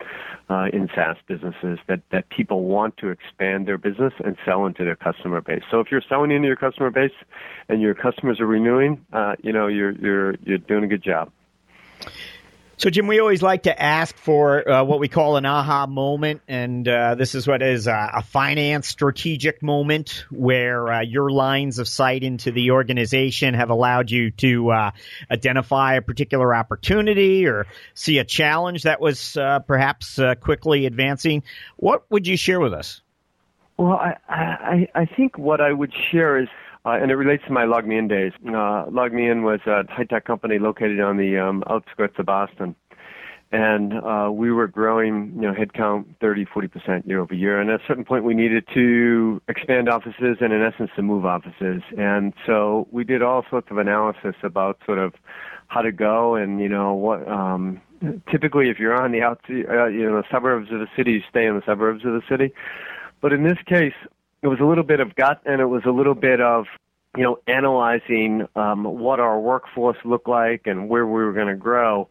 uh, 0.49 0.67
in 0.71 0.89
SaaS 0.95 1.17
businesses 1.27 1.79
that 1.87 2.01
that 2.11 2.29
people 2.29 2.63
want 2.63 2.97
to 2.97 3.09
expand 3.09 3.67
their 3.67 3.77
business 3.77 4.13
and 4.23 4.37
sell 4.45 4.65
into 4.65 4.85
their 4.85 4.95
customer 4.95 5.41
base. 5.41 5.63
So 5.69 5.79
if 5.79 5.91
you're 5.91 6.03
selling 6.07 6.31
into 6.31 6.47
your 6.47 6.57
customer 6.57 6.91
base 6.91 7.11
and 7.69 7.81
your 7.81 7.93
customers 7.93 8.39
are 8.39 8.47
renewing, 8.47 9.05
uh, 9.11 9.35
you 9.41 9.51
know 9.51 9.67
you're 9.67 9.91
you're 9.91 10.35
you're 10.43 10.57
doing 10.57 10.83
a 10.83 10.87
good 10.87 11.03
job. 11.03 11.31
So, 12.81 12.89
Jim, 12.89 13.05
we 13.05 13.19
always 13.19 13.43
like 13.43 13.63
to 13.63 13.79
ask 13.79 14.17
for 14.17 14.67
uh, 14.67 14.83
what 14.83 14.99
we 14.99 15.07
call 15.07 15.37
an 15.37 15.45
aha 15.45 15.85
moment, 15.85 16.41
and 16.47 16.87
uh, 16.87 17.13
this 17.13 17.35
is 17.35 17.47
what 17.47 17.61
is 17.61 17.85
a, 17.85 18.09
a 18.15 18.23
finance 18.23 18.87
strategic 18.87 19.61
moment 19.61 20.25
where 20.31 20.91
uh, 20.91 21.01
your 21.01 21.29
lines 21.29 21.77
of 21.77 21.87
sight 21.87 22.23
into 22.23 22.51
the 22.51 22.71
organization 22.71 23.53
have 23.53 23.69
allowed 23.69 24.09
you 24.09 24.31
to 24.31 24.71
uh, 24.71 24.91
identify 25.29 25.93
a 25.93 26.01
particular 26.01 26.55
opportunity 26.55 27.45
or 27.45 27.67
see 27.93 28.17
a 28.17 28.25
challenge 28.25 28.81
that 28.81 28.99
was 28.99 29.37
uh, 29.37 29.59
perhaps 29.59 30.17
uh, 30.17 30.33
quickly 30.33 30.87
advancing. 30.87 31.43
What 31.75 32.09
would 32.09 32.25
you 32.25 32.35
share 32.35 32.59
with 32.59 32.73
us? 32.73 33.01
Well, 33.77 33.93
I, 33.93 34.17
I, 34.27 34.87
I 34.95 35.05
think 35.05 35.37
what 35.37 35.61
I 35.61 35.71
would 35.71 35.93
share 36.11 36.39
is 36.39 36.49
uh, 36.85 36.97
and 37.01 37.11
it 37.11 37.15
relates 37.15 37.43
to 37.45 37.51
my 37.51 37.65
LogMeIn 37.65 38.09
days. 38.09 38.31
Uh, 38.47 38.85
LogMeIn 38.89 39.43
was 39.43 39.59
a 39.67 39.83
high-tech 39.91 40.25
company 40.25 40.57
located 40.57 40.99
on 40.99 41.17
the 41.17 41.37
um, 41.37 41.63
outskirts 41.69 42.15
of 42.17 42.25
Boston. 42.25 42.75
And 43.51 43.93
uh, 43.93 44.29
we 44.31 44.51
were 44.51 44.67
growing, 44.67 45.33
you 45.35 45.41
know, 45.41 45.53
headcount 45.53 46.05
30, 46.21 46.45
40% 46.45 47.05
year 47.05 47.19
over 47.19 47.33
year. 47.33 47.59
And 47.59 47.69
at 47.69 47.81
a 47.81 47.83
certain 47.85 48.05
point, 48.05 48.23
we 48.23 48.33
needed 48.33 48.65
to 48.73 49.41
expand 49.49 49.89
offices 49.89 50.37
and, 50.39 50.53
in 50.53 50.61
essence, 50.61 50.89
to 50.95 51.01
move 51.01 51.25
offices. 51.25 51.81
And 51.97 52.33
so 52.45 52.87
we 52.91 53.03
did 53.03 53.21
all 53.21 53.43
sorts 53.49 53.69
of 53.69 53.77
analysis 53.77 54.35
about 54.41 54.79
sort 54.85 54.99
of 54.99 55.15
how 55.67 55.81
to 55.81 55.91
go 55.91 56.35
and, 56.35 56.61
you 56.61 56.69
know, 56.69 56.93
what. 56.93 57.27
Um, 57.27 57.81
typically, 58.31 58.69
if 58.69 58.79
you're 58.79 58.99
on 58.99 59.11
the 59.11 59.21
out, 59.21 59.41
uh, 59.49 59.85
you 59.87 60.09
know, 60.09 60.21
the 60.21 60.23
suburbs 60.31 60.71
of 60.71 60.79
the 60.79 60.87
city, 60.95 61.11
you 61.13 61.21
stay 61.29 61.45
in 61.45 61.55
the 61.55 61.63
suburbs 61.65 62.05
of 62.05 62.13
the 62.13 62.21
city. 62.29 62.53
But 63.19 63.33
in 63.33 63.43
this 63.43 63.57
case, 63.67 63.93
it 64.41 64.47
was 64.47 64.59
a 64.59 64.65
little 64.65 64.83
bit 64.83 64.99
of 64.99 65.15
gut 65.15 65.41
and 65.45 65.61
it 65.61 65.65
was 65.65 65.83
a 65.85 65.91
little 65.91 66.15
bit 66.15 66.41
of 66.41 66.65
you 67.15 67.23
know 67.23 67.39
analyzing 67.47 68.47
um, 68.55 68.83
what 68.83 69.19
our 69.19 69.39
workforce 69.39 69.97
looked 70.03 70.27
like 70.27 70.61
and 70.65 70.89
where 70.89 71.05
we 71.05 71.23
were 71.23 71.33
going 71.33 71.47
to 71.47 71.55
grow. 71.55 72.09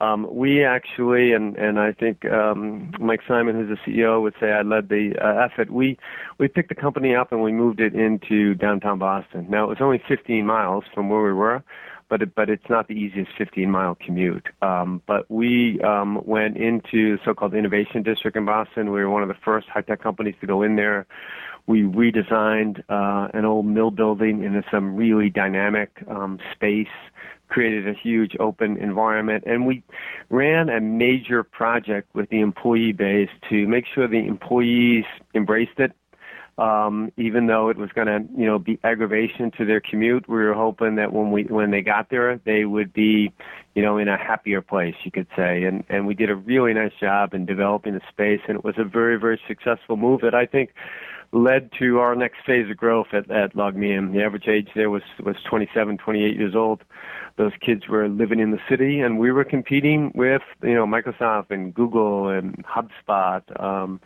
Um, 0.00 0.28
we 0.32 0.64
actually, 0.64 1.32
and, 1.32 1.56
and 1.56 1.80
I 1.80 1.90
think 1.90 2.24
um, 2.24 2.92
Mike 3.00 3.20
Simon, 3.26 3.56
who's 3.56 3.76
the 3.84 3.90
CEO, 3.90 4.22
would 4.22 4.34
say 4.40 4.52
I 4.52 4.62
led 4.62 4.88
the 4.88 5.14
uh, 5.20 5.44
effort. 5.44 5.72
We 5.72 5.98
we 6.38 6.46
picked 6.46 6.68
the 6.68 6.76
company 6.76 7.16
up 7.16 7.32
and 7.32 7.42
we 7.42 7.52
moved 7.52 7.80
it 7.80 7.94
into 7.94 8.54
downtown 8.54 9.00
Boston. 9.00 9.46
Now 9.50 9.64
it 9.64 9.68
was 9.68 9.78
only 9.80 10.00
15 10.08 10.46
miles 10.46 10.84
from 10.94 11.08
where 11.08 11.22
we 11.22 11.32
were, 11.32 11.64
but 12.08 12.22
it, 12.22 12.34
but 12.36 12.48
it's 12.48 12.70
not 12.70 12.86
the 12.86 12.94
easiest 12.94 13.32
15 13.36 13.68
mile 13.68 13.96
commute. 13.96 14.46
Um, 14.62 15.02
but 15.08 15.28
we 15.28 15.80
um, 15.80 16.22
went 16.24 16.56
into 16.56 17.16
the 17.16 17.18
so-called 17.24 17.54
Innovation 17.54 18.04
District 18.04 18.36
in 18.36 18.46
Boston. 18.46 18.92
We 18.92 19.00
were 19.00 19.10
one 19.10 19.22
of 19.22 19.28
the 19.28 19.36
first 19.44 19.68
high-tech 19.68 20.00
companies 20.00 20.36
to 20.40 20.46
go 20.46 20.62
in 20.62 20.76
there 20.76 21.08
we 21.68 21.82
redesigned 21.82 22.82
uh, 22.88 23.28
an 23.34 23.44
old 23.44 23.66
mill 23.66 23.90
building 23.90 24.42
into 24.42 24.62
some 24.70 24.96
really 24.96 25.28
dynamic 25.28 25.90
um, 26.08 26.38
space, 26.52 26.88
created 27.48 27.86
a 27.86 27.92
huge 27.92 28.34
open 28.40 28.78
environment, 28.78 29.44
and 29.46 29.66
we 29.66 29.82
ran 30.30 30.70
a 30.70 30.80
major 30.80 31.44
project 31.44 32.08
with 32.14 32.28
the 32.30 32.40
employee 32.40 32.92
base 32.92 33.28
to 33.50 33.68
make 33.68 33.84
sure 33.94 34.08
the 34.08 34.26
employees 34.26 35.04
embraced 35.34 35.78
it. 35.78 35.92
Um, 36.56 37.12
even 37.16 37.46
though 37.46 37.68
it 37.68 37.76
was 37.76 37.90
going 37.94 38.08
to, 38.08 38.26
you 38.36 38.44
know, 38.44 38.58
be 38.58 38.80
aggravation 38.82 39.52
to 39.58 39.64
their 39.64 39.80
commute, 39.80 40.28
we 40.28 40.38
were 40.38 40.54
hoping 40.54 40.96
that 40.96 41.12
when 41.12 41.30
we 41.30 41.44
when 41.44 41.70
they 41.70 41.82
got 41.82 42.10
there, 42.10 42.40
they 42.44 42.64
would 42.64 42.92
be, 42.92 43.32
you 43.76 43.82
know, 43.82 43.96
in 43.96 44.08
a 44.08 44.16
happier 44.16 44.60
place, 44.60 44.96
you 45.04 45.12
could 45.12 45.28
say. 45.36 45.62
And 45.62 45.84
and 45.88 46.04
we 46.04 46.14
did 46.14 46.30
a 46.30 46.34
really 46.34 46.74
nice 46.74 46.90
job 46.98 47.32
in 47.32 47.46
developing 47.46 47.94
the 47.94 48.00
space, 48.08 48.40
and 48.48 48.56
it 48.56 48.64
was 48.64 48.74
a 48.76 48.82
very 48.82 49.20
very 49.20 49.40
successful 49.46 49.96
move 49.96 50.22
that 50.22 50.34
I 50.34 50.46
think 50.46 50.70
led 51.32 51.70
to 51.78 51.98
our 51.98 52.14
next 52.14 52.38
phase 52.46 52.70
of 52.70 52.76
growth 52.76 53.08
at, 53.12 53.30
at 53.30 53.54
LogMeIn. 53.54 54.12
The 54.12 54.22
average 54.22 54.48
age 54.48 54.68
there 54.74 54.90
was, 54.90 55.02
was 55.22 55.36
27, 55.48 55.98
28 55.98 56.36
years 56.36 56.54
old. 56.54 56.82
Those 57.36 57.52
kids 57.60 57.86
were 57.88 58.08
living 58.08 58.40
in 58.40 58.50
the 58.50 58.58
city, 58.68 59.00
and 59.00 59.18
we 59.18 59.30
were 59.30 59.44
competing 59.44 60.10
with 60.14 60.42
you 60.62 60.74
know 60.74 60.86
Microsoft 60.86 61.50
and 61.50 61.72
Google 61.72 62.28
and 62.28 62.64
HubSpot, 62.66 63.42
um, 63.62 64.00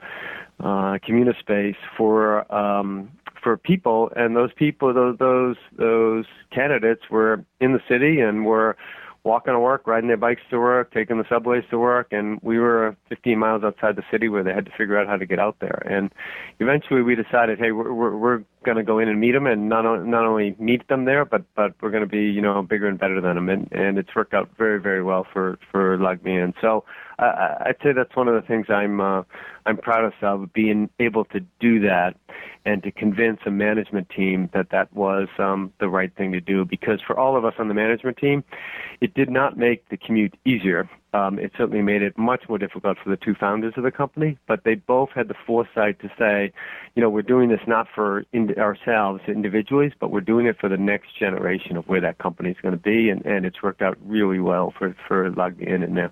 uh, 0.60 0.98
Communispace 1.06 1.76
for 1.96 2.52
um, 2.54 3.10
for 3.42 3.56
people, 3.56 4.10
and 4.14 4.36
those 4.36 4.52
people, 4.52 4.92
those 4.92 5.16
those 5.18 5.56
those 5.78 6.26
candidates 6.50 7.02
were 7.10 7.44
in 7.60 7.72
the 7.72 7.80
city 7.88 8.20
and 8.20 8.44
were 8.44 8.76
walking 9.24 9.52
to 9.52 9.60
work, 9.60 9.86
riding 9.86 10.08
their 10.08 10.16
bikes 10.16 10.42
to 10.50 10.58
work, 10.58 10.92
taking 10.92 11.18
the 11.18 11.24
subways 11.28 11.64
to 11.70 11.78
work, 11.78 12.08
and 12.10 12.40
we 12.42 12.58
were 12.58 12.96
15 13.08 13.38
miles 13.38 13.62
outside 13.62 13.96
the 13.96 14.02
city 14.10 14.28
where 14.28 14.42
they 14.42 14.52
had 14.52 14.64
to 14.66 14.72
figure 14.76 14.98
out 14.98 15.06
how 15.06 15.16
to 15.16 15.26
get 15.26 15.38
out 15.38 15.56
there. 15.60 15.82
And 15.88 16.12
eventually, 16.58 17.02
we 17.02 17.14
decided, 17.14 17.58
hey, 17.58 17.72
we're 17.72 17.92
we're, 17.92 18.16
we're 18.16 18.44
going 18.64 18.76
to 18.76 18.82
go 18.82 18.98
in 18.98 19.08
and 19.08 19.20
meet 19.20 19.32
them, 19.32 19.46
and 19.46 19.68
not 19.68 19.82
not 20.06 20.24
only 20.24 20.56
meet 20.58 20.86
them 20.88 21.04
there, 21.04 21.24
but 21.24 21.42
but 21.54 21.74
we're 21.80 21.90
going 21.90 22.02
to 22.02 22.08
be 22.08 22.24
you 22.24 22.40
know 22.40 22.62
bigger 22.62 22.88
and 22.88 22.98
better 22.98 23.20
than 23.20 23.34
them, 23.34 23.48
and 23.48 23.68
and 23.72 23.98
it's 23.98 24.14
worked 24.14 24.34
out 24.34 24.50
very 24.56 24.80
very 24.80 25.02
well 25.02 25.26
for 25.32 25.58
for 25.70 25.98
LogMeIn. 25.98 26.44
And 26.44 26.54
so 26.60 26.84
uh, 27.18 27.56
I'd 27.60 27.76
say 27.82 27.92
that's 27.92 28.14
one 28.16 28.28
of 28.28 28.34
the 28.34 28.46
things 28.46 28.66
I'm 28.68 29.00
uh, 29.00 29.22
I'm 29.66 29.76
proudest 29.76 30.22
of 30.22 30.52
being 30.52 30.90
able 30.98 31.24
to 31.26 31.40
do 31.60 31.80
that 31.80 32.16
and 32.64 32.82
to 32.82 32.90
convince 32.90 33.40
a 33.46 33.50
management 33.50 34.08
team 34.10 34.48
that 34.54 34.70
that 34.70 34.92
was 34.94 35.28
um, 35.38 35.72
the 35.80 35.88
right 35.88 36.14
thing 36.16 36.32
to 36.32 36.40
do. 36.40 36.64
Because 36.64 37.00
for 37.06 37.18
all 37.18 37.36
of 37.36 37.44
us 37.44 37.54
on 37.58 37.68
the 37.68 37.74
management 37.74 38.16
team, 38.16 38.44
it 39.00 39.14
did 39.14 39.30
not 39.30 39.56
make 39.56 39.88
the 39.88 39.96
commute 39.96 40.36
easier. 40.44 40.88
Um, 41.14 41.38
it 41.38 41.52
certainly 41.58 41.82
made 41.82 42.02
it 42.02 42.16
much 42.16 42.48
more 42.48 42.56
difficult 42.56 42.96
for 43.02 43.10
the 43.10 43.18
two 43.18 43.34
founders 43.34 43.74
of 43.76 43.82
the 43.82 43.90
company, 43.90 44.38
but 44.48 44.64
they 44.64 44.76
both 44.76 45.10
had 45.14 45.28
the 45.28 45.34
foresight 45.46 46.00
to 46.00 46.10
say, 46.18 46.52
you 46.94 47.02
know, 47.02 47.10
we're 47.10 47.20
doing 47.20 47.50
this 47.50 47.60
not 47.66 47.86
for 47.94 48.24
in- 48.32 48.58
ourselves 48.58 49.20
individually, 49.28 49.92
but 50.00 50.10
we're 50.10 50.20
doing 50.22 50.46
it 50.46 50.56
for 50.58 50.70
the 50.70 50.78
next 50.78 51.18
generation 51.18 51.76
of 51.76 51.86
where 51.86 52.00
that 52.00 52.16
company 52.16 52.50
is 52.50 52.56
going 52.62 52.72
to 52.72 52.80
be, 52.80 53.10
and, 53.10 53.26
and 53.26 53.44
it's 53.44 53.62
worked 53.62 53.82
out 53.82 53.98
really 54.06 54.40
well 54.40 54.72
for 54.78 54.96
for 55.06 55.30
LogMeIn 55.30 55.84
and 55.84 55.94
now. 55.94 56.10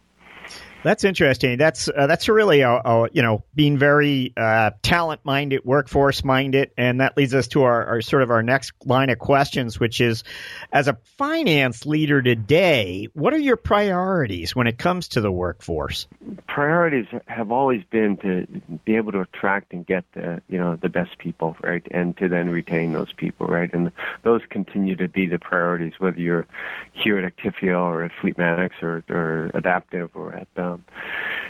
That's 0.83 1.05
interesting. 1.05 1.59
That's 1.59 1.88
uh, 1.88 2.07
that's 2.07 2.29
really 2.29 2.61
a, 2.61 2.71
a, 2.71 3.09
you 3.12 3.23
know 3.23 3.45
being 3.55 3.77
very 3.77 4.33
uh, 4.37 4.71
talent 4.83 5.21
minded, 5.25 5.64
workforce 5.64 6.25
minded, 6.25 6.71
and 6.79 7.01
that 7.01 7.16
leads 7.16 7.35
us 7.35 7.49
to 7.49 7.62
our, 7.64 7.85
our, 7.85 8.01
sort 8.01 8.23
of 8.23 8.31
our 8.31 8.43
next 8.43 8.73
line 8.87 9.11
of 9.11 9.19
questions, 9.19 9.79
which 9.79 10.01
is, 10.01 10.25
as 10.73 10.88
a 10.88 10.97
finance 11.19 11.85
leader 11.85 12.23
today, 12.23 13.09
what 13.12 13.35
are 13.35 13.38
your 13.38 13.57
priorities 13.57 14.57
when 14.57 14.66
it 14.66 14.79
comes 14.79 15.09
to 15.09 15.21
the 15.21 15.31
workforce? 15.31 16.07
Priorities 16.47 17.07
have 17.27 17.53
always 17.53 17.83
been 17.90 18.16
to 18.19 18.47
be 18.85 18.97
able 18.97 19.12
to 19.12 19.21
attract 19.21 19.73
and 19.73 19.87
get 19.87 20.05
the 20.14 20.40
you 20.49 20.59
know 20.59 20.77
the 20.77 20.88
best 20.88 21.19
people, 21.19 21.57
right, 21.62 21.87
and 21.90 22.16
to 22.16 22.29
then 22.29 22.49
retain 22.49 22.93
those 22.93 23.12
people, 23.12 23.47
right, 23.47 23.73
and 23.75 23.93
those 24.23 24.40
continue 24.49 24.97
to 24.97 25.09
be 25.09 25.27
the 25.27 25.38
priorities, 25.38 25.93
whether 25.99 26.19
you're 26.19 26.47
here 26.93 27.19
at 27.19 27.37
Actifio 27.37 27.83
or 27.83 28.05
at 28.05 28.12
Fleetmatics 28.23 28.83
or, 28.83 29.03
or 29.09 29.51
Adaptive 29.55 30.11
or 30.14 30.35
at 30.35 30.49
um, 30.57 30.69
um, 30.72 30.85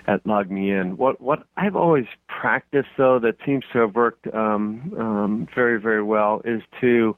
at 0.06 0.24
in. 0.24 0.96
What 0.96 1.20
what 1.20 1.44
I've 1.56 1.76
always 1.76 2.06
practiced 2.28 2.88
though 2.96 3.18
that 3.20 3.36
seems 3.44 3.64
to 3.72 3.78
have 3.80 3.94
worked 3.94 4.26
um, 4.34 4.94
um, 4.98 5.48
very 5.54 5.80
very 5.80 6.02
well 6.02 6.42
is 6.44 6.62
to 6.80 7.16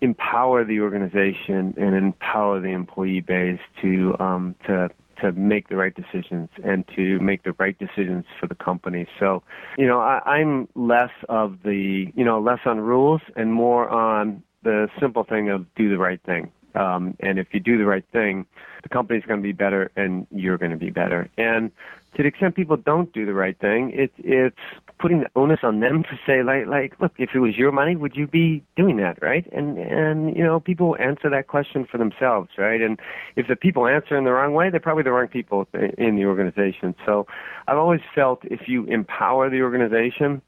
empower 0.00 0.64
the 0.64 0.80
organization 0.80 1.74
and 1.76 1.94
empower 1.94 2.60
the 2.60 2.68
employee 2.68 3.20
base 3.20 3.60
to 3.80 4.16
um, 4.18 4.54
to 4.66 4.90
to 5.20 5.32
make 5.32 5.68
the 5.68 5.76
right 5.76 5.94
decisions 5.94 6.48
and 6.64 6.84
to 6.96 7.18
make 7.20 7.44
the 7.44 7.52
right 7.52 7.78
decisions 7.78 8.24
for 8.40 8.48
the 8.48 8.56
company. 8.56 9.06
So, 9.20 9.44
you 9.78 9.86
know, 9.86 10.00
I, 10.00 10.20
I'm 10.26 10.68
less 10.74 11.12
of 11.28 11.58
the, 11.64 12.12
you 12.16 12.24
know, 12.24 12.40
less 12.40 12.58
on 12.66 12.80
rules 12.80 13.20
and 13.36 13.52
more 13.52 13.88
on 13.88 14.42
the 14.64 14.88
simple 15.00 15.22
thing 15.22 15.48
of 15.48 15.72
do 15.76 15.88
the 15.88 15.98
right 15.98 16.20
thing 16.24 16.50
Um, 16.74 17.16
and 17.20 17.38
if 17.38 17.48
you 17.52 17.60
do 17.60 17.78
the 17.78 17.86
right 17.86 18.04
thing, 18.12 18.46
the 18.82 18.88
company's 18.88 19.24
going 19.24 19.40
to 19.40 19.42
be 19.42 19.52
better, 19.52 19.90
and 19.96 20.26
you're 20.30 20.58
going 20.58 20.72
to 20.72 20.76
be 20.76 20.90
better. 20.90 21.28
And 21.36 21.70
to 22.16 22.22
the 22.22 22.28
extent 22.28 22.54
people 22.54 22.76
don't 22.76 23.12
do 23.12 23.24
the 23.24 23.32
right 23.32 23.58
thing, 23.58 23.90
it's 23.94 24.14
it's 24.18 24.56
putting 24.98 25.20
the 25.20 25.30
onus 25.34 25.60
on 25.62 25.80
them 25.80 26.02
to 26.04 26.18
say 26.26 26.42
like 26.42 26.66
like 26.66 27.00
look, 27.00 27.12
if 27.18 27.30
it 27.34 27.38
was 27.38 27.56
your 27.56 27.72
money, 27.72 27.96
would 27.96 28.16
you 28.16 28.26
be 28.26 28.62
doing 28.76 28.96
that, 28.98 29.22
right? 29.22 29.50
And 29.52 29.78
and 29.78 30.36
you 30.36 30.44
know 30.44 30.60
people 30.60 30.96
answer 30.98 31.30
that 31.30 31.46
question 31.46 31.86
for 31.90 31.98
themselves, 31.98 32.50
right? 32.58 32.80
And 32.80 33.00
if 33.36 33.48
the 33.48 33.56
people 33.56 33.86
answer 33.86 34.16
in 34.16 34.24
the 34.24 34.32
wrong 34.32 34.52
way, 34.52 34.68
they're 34.68 34.80
probably 34.80 35.04
the 35.04 35.12
wrong 35.12 35.28
people 35.28 35.66
in 35.96 36.16
the 36.16 36.26
organization. 36.26 36.94
So 37.06 37.26
I've 37.66 37.78
always 37.78 38.02
felt 38.14 38.40
if 38.44 38.68
you 38.68 38.84
empower 38.86 39.48
the 39.48 39.62
organization 39.62 40.42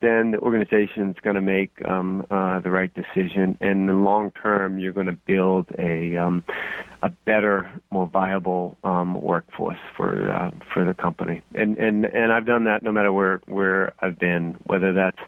then 0.00 0.30
the 0.32 0.38
organization 0.38 1.10
is 1.10 1.16
going 1.22 1.36
to 1.36 1.42
make 1.42 1.72
um, 1.86 2.26
uh, 2.30 2.60
the 2.60 2.70
right 2.70 2.92
decision. 2.94 3.56
And 3.60 3.70
in 3.70 3.86
the 3.86 3.94
long 3.94 4.30
term, 4.30 4.78
you're 4.78 4.92
going 4.92 5.06
to 5.06 5.18
build 5.26 5.66
a 5.78 6.16
um, 6.16 6.44
a 7.02 7.10
better, 7.10 7.70
more 7.90 8.06
viable 8.06 8.76
um, 8.84 9.20
workforce 9.20 9.78
for 9.96 10.30
uh, 10.30 10.50
for 10.72 10.84
the 10.84 10.94
company. 10.94 11.42
And 11.54 11.78
and 11.78 12.04
and 12.06 12.32
I've 12.32 12.46
done 12.46 12.64
that 12.64 12.82
no 12.82 12.92
matter 12.92 13.12
where 13.12 13.40
where 13.46 13.92
I've 14.00 14.18
been, 14.18 14.56
whether 14.66 14.92
that's 14.92 15.18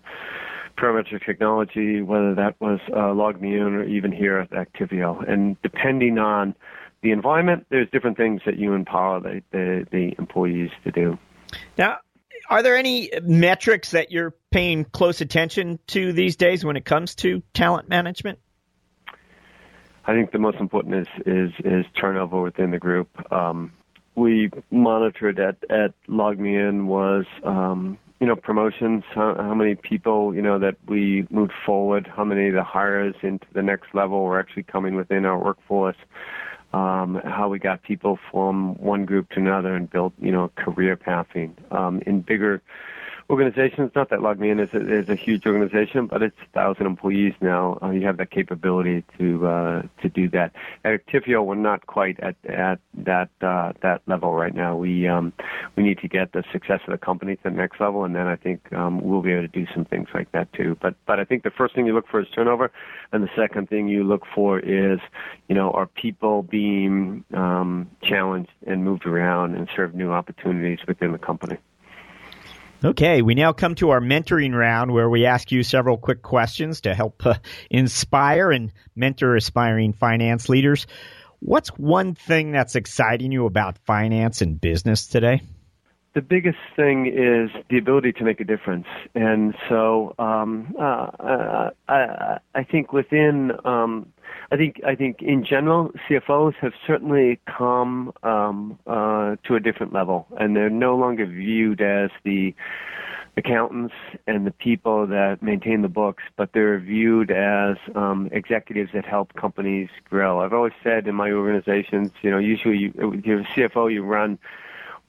parametric 0.76 1.24
technology, 1.24 2.00
whether 2.00 2.34
that 2.34 2.58
was 2.60 2.80
uh, 2.92 3.12
or 3.12 3.84
even 3.84 4.12
here 4.12 4.38
at 4.38 4.50
Actifio, 4.50 5.28
And 5.28 5.60
depending 5.62 6.18
on 6.18 6.54
the 7.02 7.10
environment, 7.10 7.66
there's 7.70 7.88
different 7.90 8.16
things 8.16 8.40
that 8.46 8.56
you 8.56 8.72
empower 8.72 9.20
the, 9.20 9.42
the, 9.52 9.86
the 9.90 10.14
employees 10.18 10.70
to 10.84 10.90
do. 10.90 11.18
Now, 11.76 11.98
are 12.50 12.64
there 12.64 12.76
any 12.76 13.10
metrics 13.22 13.92
that 13.92 14.10
you're 14.10 14.34
paying 14.50 14.84
close 14.84 15.20
attention 15.20 15.78
to 15.86 16.12
these 16.12 16.36
days 16.36 16.64
when 16.64 16.76
it 16.76 16.84
comes 16.84 17.14
to 17.16 17.42
talent 17.54 17.88
management? 17.88 18.40
I 20.04 20.14
think 20.14 20.32
the 20.32 20.38
most 20.40 20.58
important 20.58 20.96
is 20.96 21.06
is, 21.24 21.52
is 21.64 21.86
turnover 21.98 22.42
within 22.42 22.72
the 22.72 22.78
group. 22.78 23.08
Um, 23.32 23.72
we 24.16 24.50
monitored 24.70 25.38
at 25.38 25.56
at 25.70 25.94
LogMeIn 26.08 26.86
was 26.86 27.26
um, 27.44 27.96
you 28.18 28.26
know 28.26 28.34
promotions, 28.34 29.04
how, 29.14 29.36
how, 29.36 29.54
many 29.54 29.76
people 29.76 30.34
you 30.34 30.42
know 30.42 30.58
that 30.58 30.76
we 30.88 31.28
moved 31.30 31.52
forward, 31.64 32.10
how 32.12 32.24
many 32.24 32.48
of 32.48 32.54
the 32.54 32.64
hires 32.64 33.14
into 33.22 33.46
the 33.52 33.62
next 33.62 33.94
level 33.94 34.24
were 34.24 34.40
actually 34.40 34.64
coming 34.64 34.96
within 34.96 35.24
our 35.24 35.38
workforce 35.38 35.96
um, 36.72 37.20
how 37.24 37.48
we 37.48 37.58
got 37.58 37.82
people 37.82 38.18
from 38.30 38.74
one 38.76 39.04
group 39.04 39.30
to 39.30 39.40
another 39.40 39.74
and 39.74 39.90
built, 39.90 40.12
you 40.20 40.30
know, 40.30 40.50
career 40.56 40.96
pathing. 40.96 41.56
Um, 41.70 42.00
in 42.06 42.20
bigger 42.20 42.62
organizations, 43.30 43.92
not 43.94 44.10
that 44.10 44.18
LogMeIn 44.18 44.60
is 44.60 44.74
a, 44.74 44.92
is 44.92 45.08
a 45.08 45.14
huge 45.14 45.46
organization, 45.46 46.06
but 46.06 46.20
it's 46.20 46.36
a 46.42 46.52
thousand 46.52 46.86
employees 46.86 47.32
now. 47.40 47.78
Uh, 47.80 47.90
you 47.90 48.04
have 48.04 48.16
that 48.16 48.30
capability 48.30 49.04
to 49.18 49.46
uh, 49.46 49.82
to 50.02 50.08
do 50.08 50.28
that. 50.30 50.52
At 50.84 51.06
Actifio, 51.06 51.44
we're 51.44 51.54
not 51.54 51.86
quite 51.86 52.18
at 52.20 52.34
at 52.44 52.80
that 52.94 53.30
uh, 53.40 53.72
that 53.82 54.02
level 54.06 54.34
right 54.34 54.54
now. 54.54 54.76
We 54.76 55.06
um, 55.06 55.32
we 55.76 55.84
need 55.84 55.98
to 56.00 56.08
get 56.08 56.32
the 56.32 56.42
success 56.52 56.80
of 56.86 56.90
the 56.90 56.98
company 56.98 57.36
to 57.36 57.42
the 57.44 57.50
next 57.50 57.80
level, 57.80 58.04
and 58.04 58.14
then 58.14 58.26
I 58.26 58.36
think 58.36 58.72
um, 58.72 59.00
we'll 59.00 59.22
be 59.22 59.32
able 59.32 59.42
to 59.42 59.48
do 59.48 59.66
some 59.72 59.84
things 59.84 60.08
like 60.12 60.32
that 60.32 60.52
too. 60.52 60.76
But 60.80 60.96
but 61.06 61.20
I 61.20 61.24
think 61.24 61.44
the 61.44 61.50
first 61.50 61.74
thing 61.74 61.86
you 61.86 61.94
look 61.94 62.08
for 62.08 62.20
is 62.20 62.28
turnover, 62.34 62.72
and 63.12 63.22
the 63.22 63.30
second 63.36 63.68
thing 63.68 63.86
you 63.88 64.02
look 64.02 64.24
for 64.34 64.58
is 64.58 64.98
you 65.48 65.54
know 65.54 65.70
are 65.70 65.86
people 65.86 66.42
being 66.42 67.24
um, 67.32 67.88
challenged 68.02 68.50
and 68.66 68.84
moved 68.84 69.06
around 69.06 69.54
and 69.54 69.68
serve 69.74 69.94
new 69.94 70.10
opportunities 70.10 70.80
within 70.88 71.12
the 71.12 71.18
company. 71.18 71.56
Okay, 72.82 73.20
we 73.20 73.34
now 73.34 73.52
come 73.52 73.74
to 73.74 73.90
our 73.90 74.00
mentoring 74.00 74.54
round 74.54 74.90
where 74.90 75.10
we 75.10 75.26
ask 75.26 75.52
you 75.52 75.62
several 75.62 75.98
quick 75.98 76.22
questions 76.22 76.80
to 76.82 76.94
help 76.94 77.26
uh, 77.26 77.34
inspire 77.68 78.50
and 78.50 78.72
mentor 78.96 79.36
aspiring 79.36 79.92
finance 79.92 80.48
leaders. 80.48 80.86
What's 81.40 81.68
one 81.76 82.14
thing 82.14 82.52
that's 82.52 82.76
exciting 82.76 83.32
you 83.32 83.44
about 83.44 83.76
finance 83.84 84.40
and 84.40 84.58
business 84.58 85.06
today? 85.08 85.42
The 86.14 86.22
biggest 86.22 86.58
thing 86.74 87.06
is 87.06 87.50
the 87.68 87.76
ability 87.76 88.14
to 88.14 88.24
make 88.24 88.40
a 88.40 88.44
difference, 88.44 88.86
and 89.14 89.54
so 89.68 90.14
um, 90.18 90.74
uh, 90.78 90.82
uh, 90.82 91.70
I, 91.86 92.38
I, 92.54 92.64
think 92.64 92.92
within, 92.92 93.52
um, 93.64 94.12
I 94.50 94.56
think 94.56 94.80
I 94.84 94.94
think 94.94 95.22
in 95.22 95.44
general, 95.44 95.92
CFOs 96.08 96.54
have 96.56 96.72
certainly 96.86 97.40
come 97.46 98.12
um, 98.22 98.78
uh, 98.86 99.36
to 99.44 99.54
a 99.54 99.60
different 99.60 99.92
level, 99.92 100.26
and 100.38 100.56
they're 100.56 100.70
no 100.70 100.96
longer 100.96 101.26
viewed 101.26 101.80
as 101.80 102.10
the 102.24 102.54
accountants 103.36 103.94
and 104.26 104.46
the 104.46 104.50
people 104.50 105.06
that 105.06 105.42
maintain 105.42 105.82
the 105.82 105.88
books, 105.88 106.22
but 106.36 106.52
they're 106.52 106.78
viewed 106.78 107.30
as 107.30 107.76
um, 107.94 108.28
executives 108.32 108.90
that 108.92 109.04
help 109.04 109.32
companies 109.34 109.88
grow. 110.08 110.40
I've 110.40 110.52
always 110.52 110.72
said 110.82 111.06
in 111.06 111.14
my 111.14 111.30
organizations, 111.30 112.10
you 112.22 112.30
know, 112.30 112.38
usually 112.38 112.76
you, 112.76 113.20
you're 113.24 113.40
a 113.40 113.44
CFO, 113.44 113.92
you 113.92 114.02
run 114.02 114.38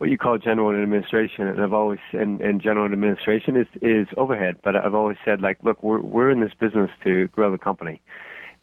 what 0.01 0.09
you 0.09 0.17
call 0.17 0.39
general 0.39 0.71
administration, 0.71 1.45
and 1.45 1.61
I've 1.61 1.73
always 1.73 1.99
and, 2.11 2.41
and 2.41 2.59
general 2.59 2.91
administration 2.91 3.55
is 3.55 3.67
is 3.83 4.07
overhead. 4.17 4.57
But 4.63 4.75
I've 4.75 4.95
always 4.95 5.17
said 5.23 5.41
like, 5.41 5.59
look, 5.61 5.83
we're 5.83 6.01
we're 6.01 6.31
in 6.31 6.39
this 6.39 6.53
business 6.59 6.89
to 7.03 7.27
grow 7.27 7.51
the 7.51 7.59
company, 7.59 8.01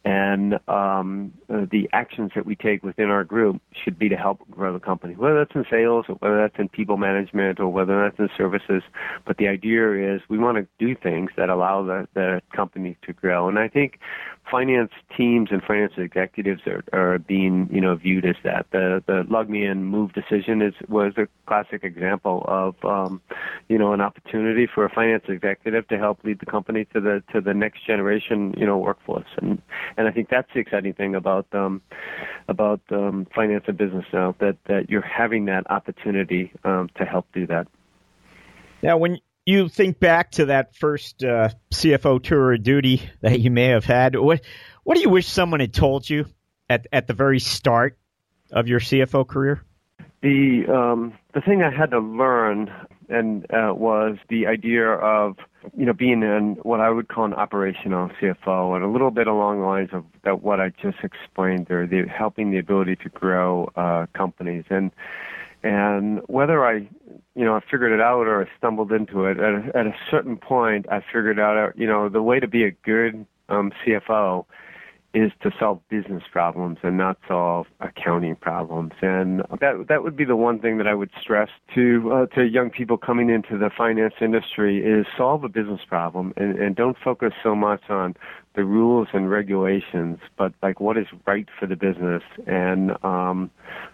and 0.05 0.59
um, 0.69 1.33
uh, 1.53 1.65
the 1.69 1.89
actions 1.91 2.31
that 2.35 2.45
we 2.45 2.55
take 2.55 2.83
within 2.83 3.09
our 3.09 3.23
group 3.23 3.61
should 3.83 3.99
be 3.99 4.07
to 4.07 4.15
help 4.15 4.39
grow 4.49 4.71
the 4.71 4.79
company, 4.79 5.13
whether 5.15 5.37
that's 5.39 5.55
in 5.55 5.65
sales 5.69 6.05
or 6.07 6.15
whether 6.15 6.37
that's 6.37 6.57
in 6.57 6.69
people 6.69 6.95
management 6.97 7.59
or 7.59 7.67
whether 7.67 8.01
that's 8.03 8.17
in 8.17 8.29
services. 8.37 8.81
But 9.25 9.37
the 9.37 9.49
idea 9.49 10.15
is 10.15 10.21
we 10.29 10.37
want 10.37 10.57
to 10.57 10.67
do 10.83 10.95
things 10.95 11.31
that 11.35 11.49
allow 11.49 11.83
the, 11.83 12.07
the 12.13 12.41
company 12.55 12.97
to 13.05 13.13
grow. 13.13 13.49
And 13.49 13.59
I 13.59 13.67
think 13.67 13.99
finance 14.49 14.91
teams 15.15 15.49
and 15.51 15.61
finance 15.63 15.93
executives 15.97 16.61
are, 16.65 16.83
are 16.93 17.19
being, 17.19 17.69
you 17.71 17.81
know, 17.81 17.95
viewed 17.95 18.25
as 18.25 18.35
that. 18.43 18.65
The 18.71 19.03
the 19.05 19.23
LogMeIn 19.23 19.77
move 19.77 20.13
decision 20.13 20.61
is 20.61 20.73
was 20.87 21.13
a 21.17 21.27
classic 21.45 21.83
example 21.83 22.45
of, 22.47 22.75
um, 22.83 23.21
you 23.67 23.77
know, 23.77 23.93
an 23.93 24.01
opportunity 24.01 24.67
for 24.73 24.85
a 24.85 24.89
finance 24.89 25.23
executive 25.27 25.87
to 25.89 25.97
help 25.97 26.23
lead 26.23 26.39
the 26.39 26.45
company 26.45 26.85
to 26.93 26.99
the 26.99 27.23
to 27.33 27.41
the 27.41 27.53
next 27.53 27.85
generation, 27.85 28.53
you 28.57 28.65
know, 28.65 28.77
workforce. 28.77 29.29
And 29.37 29.61
and 29.97 30.07
I 30.07 30.11
think 30.11 30.29
that's 30.29 30.49
the 30.53 30.59
exciting 30.59 30.93
thing 30.93 31.15
about 31.15 31.47
um, 31.53 31.81
about 32.47 32.81
um, 32.91 33.27
finance 33.33 33.65
and 33.67 33.77
business 33.77 34.05
now 34.11 34.35
that 34.39 34.57
that 34.65 34.89
you're 34.89 35.01
having 35.01 35.45
that 35.45 35.69
opportunity 35.69 36.51
um, 36.63 36.89
to 36.95 37.05
help 37.05 37.27
do 37.33 37.45
that. 37.47 37.67
Now, 38.81 38.97
when 38.97 39.19
you 39.45 39.69
think 39.69 39.99
back 39.99 40.31
to 40.31 40.45
that 40.45 40.75
first 40.75 41.23
uh, 41.23 41.49
CFO 41.73 42.21
tour 42.21 42.53
of 42.53 42.63
duty 42.63 43.09
that 43.21 43.39
you 43.39 43.51
may 43.51 43.67
have 43.67 43.85
had, 43.85 44.15
what 44.15 44.41
what 44.83 44.95
do 44.95 45.01
you 45.01 45.09
wish 45.09 45.27
someone 45.27 45.59
had 45.59 45.73
told 45.73 46.09
you 46.09 46.25
at 46.69 46.87
at 46.91 47.07
the 47.07 47.13
very 47.13 47.39
start 47.39 47.97
of 48.51 48.67
your 48.67 48.79
CFO 48.79 49.27
career? 49.27 49.63
The 50.21 50.65
um, 50.67 51.13
the 51.33 51.41
thing 51.41 51.63
I 51.63 51.71
had 51.71 51.91
to 51.91 51.99
learn 51.99 52.71
and 53.09 53.45
uh, 53.45 53.73
was 53.73 54.17
the 54.29 54.47
idea 54.47 54.87
of 54.87 55.37
you 55.75 55.85
know 55.85 55.93
being 55.93 56.21
in 56.21 56.57
what 56.61 56.79
I 56.79 56.89
would 56.89 57.07
call 57.07 57.25
an 57.25 57.33
operational 57.33 58.09
CFO, 58.21 58.75
and 58.75 58.83
a 58.83 58.87
little 58.87 59.11
bit 59.11 59.27
along 59.27 59.59
the 59.59 59.65
lines 59.65 59.89
of 59.93 60.05
that 60.23 60.41
what 60.43 60.59
I 60.59 60.69
just 60.81 60.97
explained 61.03 61.67
there, 61.67 61.87
the 61.87 62.03
helping 62.07 62.51
the 62.51 62.59
ability 62.59 62.97
to 62.97 63.09
grow 63.09 63.71
uh, 63.75 64.05
companies 64.13 64.65
and 64.69 64.91
and 65.63 66.21
whether 66.27 66.65
I 66.65 66.87
you 67.35 67.45
know 67.45 67.55
I 67.55 67.61
figured 67.61 67.91
it 67.91 68.01
out 68.01 68.27
or 68.27 68.43
I 68.43 68.57
stumbled 68.57 68.91
into 68.91 69.25
it 69.25 69.39
at 69.39 69.53
a, 69.53 69.77
at 69.77 69.85
a 69.87 69.95
certain 70.09 70.37
point 70.37 70.85
I 70.89 71.01
figured 71.01 71.39
out 71.39 71.77
you 71.77 71.87
know 71.87 72.09
the 72.09 72.21
way 72.21 72.39
to 72.39 72.47
be 72.47 72.63
a 72.63 72.71
good 72.71 73.25
um, 73.49 73.71
CFO 73.85 74.45
is 75.13 75.31
to 75.41 75.51
solve 75.59 75.79
business 75.89 76.23
problems 76.31 76.77
and 76.83 76.97
not 76.97 77.17
solve 77.27 77.65
accounting 77.79 78.35
problems. 78.35 78.93
And 79.01 79.39
that 79.59 79.85
that 79.89 80.03
would 80.03 80.15
be 80.15 80.25
the 80.25 80.35
one 80.35 80.59
thing 80.59 80.77
that 80.77 80.87
I 80.87 80.93
would 80.93 81.11
stress 81.21 81.49
to 81.75 82.11
uh, 82.13 82.35
to 82.35 82.43
young 82.45 82.69
people 82.69 82.97
coming 82.97 83.29
into 83.29 83.57
the 83.57 83.69
finance 83.75 84.13
industry 84.21 84.83
is 84.83 85.05
solve 85.17 85.43
a 85.43 85.49
business 85.49 85.81
problem 85.87 86.33
and, 86.37 86.57
and 86.59 86.75
don't 86.75 86.97
focus 87.03 87.33
so 87.43 87.55
much 87.55 87.81
on 87.89 88.15
the 88.55 88.63
rules 88.63 89.07
and 89.13 89.29
regulations, 89.29 90.19
but 90.37 90.53
like 90.61 90.79
what 90.79 90.97
is 90.97 91.07
right 91.25 91.47
for 91.59 91.65
the 91.65 91.75
business, 91.75 92.23
and 92.45 92.91
um, 93.03 93.51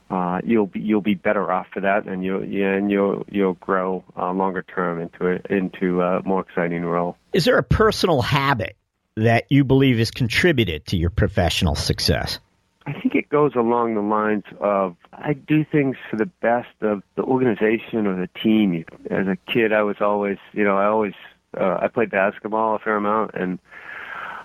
uh, 0.09 0.39
you'll 0.43 0.67
be 0.67 0.79
you'll 0.79 1.01
be 1.01 1.13
better 1.13 1.51
off 1.51 1.67
for 1.73 1.81
that, 1.81 2.07
and 2.07 2.23
you'll 2.23 2.41
and 2.41 2.91
you'll 2.91 3.25
you'll 3.29 3.53
grow 3.53 4.03
uh, 4.17 4.31
longer 4.31 4.63
term 4.63 4.99
into 4.99 5.27
a, 5.27 5.53
into 5.53 6.01
a 6.01 6.21
more 6.23 6.41
exciting 6.41 6.83
role. 6.83 7.17
Is 7.33 7.45
there 7.45 7.57
a 7.57 7.63
personal 7.63 8.21
habit 8.21 8.75
that 9.15 9.45
you 9.49 9.63
believe 9.63 9.97
has 9.97 10.11
contributed 10.11 10.87
to 10.87 10.97
your 10.97 11.09
professional 11.09 11.75
success? 11.75 12.39
I 12.87 12.93
think 12.93 13.15
it 13.15 13.29
goes 13.29 13.55
along 13.55 13.95
the 13.95 14.01
lines 14.01 14.43
of 14.59 14.95
I 15.11 15.33
do 15.33 15.65
things 15.65 15.95
for 16.09 16.17
the 16.17 16.27
best 16.27 16.69
of 16.81 17.01
the 17.15 17.23
organization 17.23 18.05
or 18.05 18.15
the 18.15 18.29
team. 18.41 18.85
As 19.09 19.27
a 19.27 19.37
kid, 19.51 19.73
I 19.73 19.81
was 19.81 19.97
always, 20.01 20.37
you 20.53 20.63
know, 20.63 20.77
I 20.77 20.85
always 20.85 21.13
uh, 21.59 21.77
I 21.81 21.87
played 21.87 22.11
basketball 22.11 22.75
a 22.75 22.79
fair 22.79 22.97
amount, 22.97 23.31
and 23.33 23.59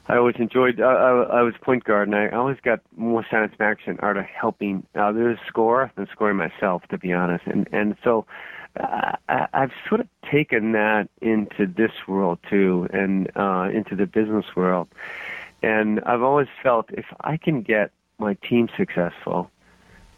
I 0.09 0.17
always 0.17 0.37
enjoyed. 0.39 0.81
Uh, 0.81 0.85
I, 0.85 1.41
I 1.41 1.43
was 1.43 1.55
point 1.61 1.85
guard, 1.85 2.09
and 2.09 2.17
I 2.17 2.29
always 2.31 2.57
got 2.63 2.81
more 2.97 3.27
satisfaction 3.31 3.99
out 4.03 4.17
of 4.17 4.25
helping 4.25 4.87
others 4.95 5.39
score 5.47 5.91
than 5.97 6.07
scoring 6.13 6.37
myself, 6.37 6.83
to 6.91 6.99
be 6.99 7.13
honest. 7.13 7.47
And 7.47 7.69
and 7.73 7.97
so 8.03 8.27
I, 8.77 9.47
I've 9.53 9.73
sort 9.89 10.01
of 10.01 10.09
taken 10.31 10.73
that 10.73 11.09
into 11.21 11.67
this 11.67 11.93
world 12.07 12.39
too, 12.49 12.89
and 12.93 13.31
uh, 13.37 13.69
into 13.73 13.97
the 13.97 14.07
business 14.07 14.47
world. 14.55 14.89
And 15.63 16.01
I've 16.01 16.23
always 16.23 16.49
felt 16.63 16.91
if 16.91 17.07
I 17.21 17.37
can 17.37 17.63
get 17.63 17.91
my 18.19 18.35
team 18.35 18.69
successful 18.77 19.51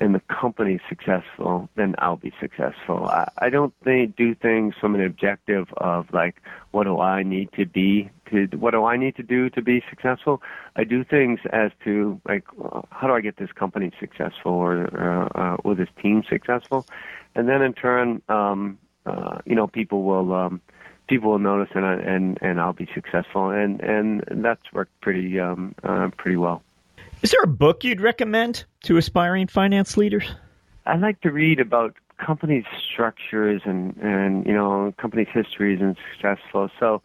and 0.00 0.14
the 0.16 0.20
company 0.20 0.80
successful, 0.88 1.68
then 1.76 1.94
I'll 1.98 2.16
be 2.16 2.32
successful. 2.40 3.06
I, 3.06 3.30
I 3.38 3.50
don't 3.50 3.72
think, 3.84 4.16
do 4.16 4.34
things 4.34 4.74
from 4.80 4.96
an 4.96 5.04
objective 5.04 5.72
of 5.76 6.12
like, 6.12 6.42
what 6.72 6.84
do 6.84 7.00
I 7.00 7.22
need 7.22 7.52
to 7.52 7.66
be 7.66 8.10
to, 8.30 8.46
what 8.56 8.72
do 8.72 8.84
I 8.84 8.96
need 8.96 9.14
to 9.16 9.22
do 9.22 9.48
to 9.50 9.62
be 9.62 9.82
successful? 9.88 10.42
I 10.74 10.84
do 10.84 11.04
things 11.04 11.38
as 11.52 11.70
to 11.84 12.20
like, 12.26 12.44
how 12.90 13.06
do 13.06 13.14
I 13.14 13.20
get 13.20 13.36
this 13.36 13.52
company 13.52 13.92
successful 14.00 14.52
or, 14.52 14.88
uh, 14.92 15.28
uh, 15.38 15.56
or 15.62 15.76
this 15.76 15.88
team 16.02 16.24
successful? 16.28 16.86
And 17.34 17.48
then 17.48 17.62
in 17.62 17.72
turn, 17.72 18.22
um, 18.28 18.78
uh, 19.06 19.38
you 19.44 19.54
know, 19.54 19.66
people 19.66 20.02
will, 20.04 20.34
um, 20.34 20.60
people 21.08 21.30
will 21.30 21.38
notice 21.38 21.70
and, 21.74 21.84
and, 21.84 22.38
and 22.40 22.60
I'll 22.60 22.72
be 22.72 22.88
successful. 22.94 23.50
And, 23.50 23.80
and 23.80 24.22
that's 24.44 24.72
worked 24.72 24.98
pretty, 25.00 25.40
um, 25.40 25.74
uh, 25.82 26.10
pretty 26.16 26.36
well. 26.36 26.62
Is 27.22 27.30
there 27.30 27.42
a 27.42 27.48
book 27.48 27.84
you'd 27.84 28.00
recommend 28.00 28.64
to 28.84 28.96
aspiring 28.96 29.46
finance 29.46 29.96
leaders? 29.96 30.34
I 30.86 30.96
like 30.96 31.20
to 31.20 31.30
read 31.30 31.60
about 31.60 31.94
companies' 32.24 32.64
structures 32.92 33.62
and 33.64 33.96
and 33.98 34.46
you 34.46 34.52
know 34.52 34.92
companies' 34.98 35.28
histories 35.32 35.80
and 35.80 35.96
successful. 36.12 36.70
So, 36.78 37.02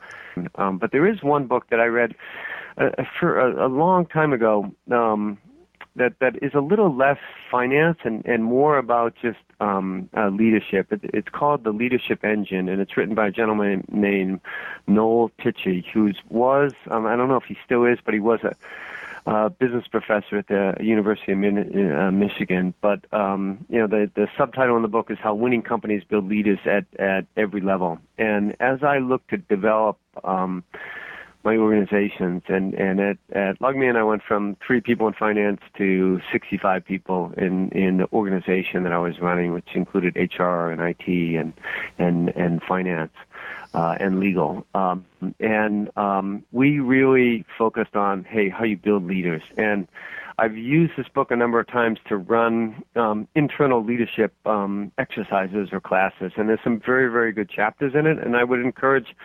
um, 0.55 0.77
but 0.77 0.91
there 0.91 1.07
is 1.07 1.21
one 1.23 1.47
book 1.47 1.67
that 1.69 1.79
I 1.79 1.85
read 1.85 2.15
uh, 2.77 2.89
for 3.19 3.39
a, 3.39 3.67
a 3.67 3.69
long 3.69 4.05
time 4.05 4.33
ago 4.33 4.71
um, 4.91 5.37
that 5.97 6.19
that 6.19 6.41
is 6.41 6.53
a 6.53 6.59
little 6.59 6.93
less 6.95 7.19
finance 7.51 7.97
and 8.03 8.25
and 8.25 8.43
more 8.43 8.77
about 8.77 9.15
just 9.21 9.39
um, 9.59 10.09
uh, 10.15 10.29
leadership. 10.29 10.91
It, 10.91 11.01
it's 11.03 11.29
called 11.29 11.63
The 11.63 11.71
Leadership 11.71 12.23
Engine, 12.23 12.69
and 12.69 12.81
it's 12.81 12.95
written 12.95 13.15
by 13.15 13.27
a 13.27 13.31
gentleman 13.31 13.85
named 13.89 14.41
Noel 14.87 15.31
Tichy, 15.39 15.85
who 15.85 16.11
was 16.29 16.73
um, 16.89 17.05
I 17.05 17.15
don't 17.15 17.27
know 17.27 17.37
if 17.37 17.45
he 17.45 17.57
still 17.65 17.85
is, 17.85 17.99
but 18.03 18.13
he 18.13 18.19
was 18.19 18.39
a 18.43 18.55
uh, 19.27 19.49
business 19.49 19.85
professor 19.87 20.37
at 20.37 20.47
the 20.47 20.75
University 20.79 21.33
of 21.33 21.37
Min- 21.37 21.91
uh, 21.91 22.11
Michigan. 22.11 22.73
But 22.79 23.01
um, 23.13 23.65
you 23.69 23.79
know, 23.79 23.87
the 23.87 24.09
the 24.15 24.27
subtitle 24.37 24.77
in 24.77 24.83
the 24.83 24.87
book 24.87 25.11
is 25.11 25.17
how 25.21 25.35
winning 25.35 25.61
companies 25.61 26.03
build 26.03 26.27
leaders 26.27 26.59
at 26.65 26.85
at 26.97 27.25
every 27.35 27.61
level. 27.61 27.99
And 28.17 28.55
as 28.61 28.83
I 28.83 28.99
look 28.99 29.27
to 29.27 29.37
develop 29.37 29.97
um, 30.23 30.63
my 31.47 31.55
organizations, 31.55 32.43
and 32.49 32.73
and 32.73 32.99
at 32.99 33.17
at 33.31 33.59
LogMeIn, 33.59 33.95
I 33.95 34.03
went 34.03 34.21
from 34.21 34.57
three 34.65 34.81
people 34.81 35.07
in 35.07 35.13
finance 35.13 35.61
to 35.77 36.19
65 36.31 36.83
people 36.83 37.31
in 37.37 37.69
in 37.69 37.97
the 37.97 38.07
organization 38.11 38.83
that 38.83 38.91
I 38.91 38.97
was 38.97 39.19
running, 39.19 39.53
which 39.53 39.69
included 39.73 40.11
HR 40.17 40.69
and 40.71 40.81
IT 40.81 41.07
and 41.07 41.53
and 41.97 42.29
and 42.35 42.61
finance 42.61 43.13
uh, 43.73 43.95
and 43.99 44.19
legal. 44.19 44.65
Um, 44.73 45.05
and 45.39 45.89
um, 45.97 46.43
we 46.51 46.79
really 46.79 47.45
focused 47.57 47.95
on, 47.95 48.25
hey, 48.25 48.49
how 48.49 48.65
you 48.65 48.77
build 48.77 49.05
leaders. 49.05 49.43
And 49.55 49.87
I've 50.39 50.57
used 50.57 50.93
this 50.97 51.07
book 51.07 51.31
a 51.31 51.35
number 51.35 51.59
of 51.59 51.67
times 51.67 51.99
to 52.09 52.17
run 52.17 52.83
um, 52.95 53.27
internal 53.35 53.83
leadership 53.83 54.33
um, 54.45 54.91
exercises 54.97 55.69
or 55.71 55.79
classes. 55.79 56.31
And 56.37 56.49
there's 56.49 56.63
some 56.63 56.79
very, 56.79 57.11
very 57.11 57.31
good 57.31 57.49
chapters 57.49 57.93
in 57.95 58.05
it. 58.05 58.19
And 58.19 58.35
I 58.35 58.43
would 58.43 58.59
encourage, 58.59 59.15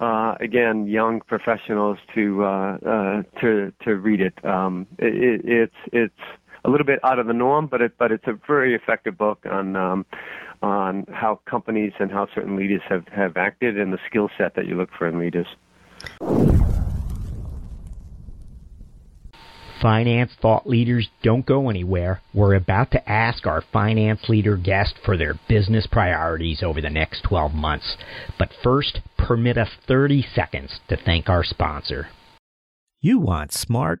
uh, 0.00 0.34
again, 0.40 0.86
young 0.86 1.20
professionals 1.20 1.98
to 2.14 2.44
uh, 2.44 2.78
uh, 2.86 3.22
to 3.40 3.72
to 3.84 3.96
read 3.96 4.20
it. 4.20 4.44
Um, 4.44 4.86
it. 4.98 5.40
It's 5.44 5.74
it's 5.92 6.14
a 6.64 6.70
little 6.70 6.86
bit 6.86 7.00
out 7.04 7.18
of 7.18 7.26
the 7.26 7.32
norm, 7.32 7.66
but 7.66 7.80
it 7.80 7.92
but 7.98 8.12
it's 8.12 8.26
a 8.26 8.38
very 8.46 8.74
effective 8.74 9.18
book 9.18 9.44
on 9.50 9.76
um, 9.76 10.06
on 10.62 11.06
how 11.12 11.40
companies 11.46 11.92
and 11.98 12.10
how 12.10 12.28
certain 12.34 12.56
leaders 12.56 12.82
have, 12.88 13.06
have 13.08 13.36
acted 13.36 13.78
and 13.78 13.92
the 13.92 13.98
skill 14.06 14.28
set 14.36 14.54
that 14.54 14.66
you 14.66 14.74
look 14.74 14.90
for 14.96 15.06
in 15.06 15.18
leaders. 15.18 15.46
Finance 19.80 20.32
thought 20.40 20.66
leaders 20.66 21.08
don't 21.22 21.46
go 21.46 21.70
anywhere. 21.70 22.20
We're 22.34 22.54
about 22.54 22.90
to 22.92 23.08
ask 23.10 23.46
our 23.46 23.62
finance 23.72 24.28
leader 24.28 24.56
guest 24.56 24.94
for 25.04 25.16
their 25.16 25.34
business 25.48 25.86
priorities 25.86 26.62
over 26.62 26.80
the 26.80 26.90
next 26.90 27.22
12 27.22 27.54
months. 27.54 27.96
But 28.38 28.50
first, 28.62 29.00
permit 29.16 29.56
us 29.56 29.70
30 29.86 30.26
seconds 30.34 30.80
to 30.88 30.96
thank 30.96 31.28
our 31.28 31.44
sponsor. 31.44 32.08
You 33.00 33.20
want 33.20 33.52
smart, 33.52 34.00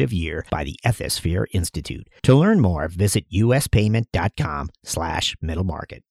consecutive 0.01 0.13
year 0.13 0.45
by 0.49 0.63
the 0.63 0.79
Ethisphere 0.85 1.45
Institute. 1.53 2.07
To 2.23 2.35
learn 2.35 2.59
more, 2.59 2.87
visit 2.87 3.25
uspayment.com 3.31 4.69
slash 4.83 5.35
middle 5.41 5.63
market. 5.63 6.03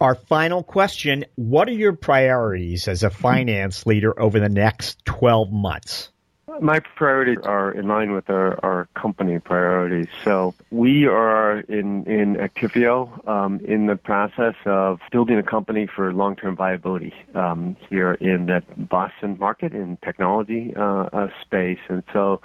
Our 0.00 0.14
final 0.14 0.62
question 0.62 1.26
What 1.36 1.68
are 1.68 1.72
your 1.72 1.94
priorities 1.94 2.88
as 2.88 3.02
a 3.02 3.10
finance 3.10 3.86
leader 3.86 4.18
over 4.18 4.40
the 4.40 4.48
next 4.48 5.04
12 5.04 5.52
months? 5.52 6.10
My 6.60 6.80
priorities 6.80 7.38
are 7.44 7.70
in 7.70 7.86
line 7.86 8.12
with 8.12 8.28
our, 8.28 8.58
our 8.64 8.88
company 8.94 9.38
priorities. 9.38 10.08
So 10.24 10.54
we 10.70 11.06
are 11.06 11.60
in, 11.60 12.04
in 12.04 12.36
Actifio 12.36 13.26
um, 13.28 13.60
in 13.64 13.86
the 13.86 13.96
process 13.96 14.54
of 14.64 15.00
building 15.12 15.38
a 15.38 15.42
company 15.42 15.86
for 15.86 16.12
long-term 16.12 16.56
viability 16.56 17.14
um, 17.34 17.76
here 17.88 18.14
in 18.14 18.46
the 18.46 18.62
Boston 18.76 19.38
market 19.38 19.72
in 19.74 19.96
technology 20.04 20.74
uh, 20.76 21.08
uh, 21.12 21.28
space. 21.40 21.78
And 21.88 22.02
so 22.12 22.40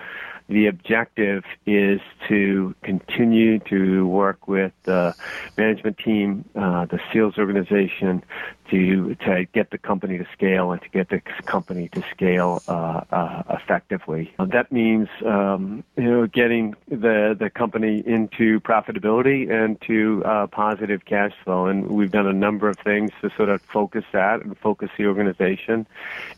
the 0.47 0.67
objective 0.67 1.43
is 1.65 2.01
to 2.27 2.75
continue 2.83 3.59
to 3.59 4.07
work 4.07 4.47
with 4.47 4.73
the 4.83 5.15
management 5.57 5.97
team, 5.97 6.45
uh, 6.55 6.85
the 6.85 6.99
sales 7.11 7.37
organization, 7.37 8.23
to 8.69 9.15
to 9.15 9.45
get 9.53 9.69
the 9.71 9.77
company 9.77 10.17
to 10.17 10.25
scale 10.33 10.71
and 10.71 10.81
to 10.81 10.89
get 10.89 11.09
the 11.09 11.19
company 11.45 11.87
to 11.89 12.03
scale 12.11 12.61
uh, 12.67 13.01
uh, 13.11 13.43
effectively. 13.49 14.33
that 14.39 14.71
means 14.71 15.07
um, 15.25 15.83
you 15.95 16.03
know 16.03 16.27
getting 16.27 16.75
the 16.87 17.35
the 17.37 17.49
company 17.49 18.03
into 18.05 18.59
profitability 18.61 19.49
and 19.51 19.79
to 19.81 20.23
uh, 20.25 20.47
positive 20.47 21.05
cash 21.05 21.33
flow. 21.43 21.67
And 21.67 21.87
we've 21.87 22.11
done 22.11 22.27
a 22.27 22.33
number 22.33 22.69
of 22.69 22.77
things 22.79 23.11
to 23.21 23.29
sort 23.35 23.49
of 23.49 23.61
focus 23.61 24.03
that 24.13 24.41
and 24.41 24.57
focus 24.57 24.89
the 24.97 25.05
organization. 25.05 25.87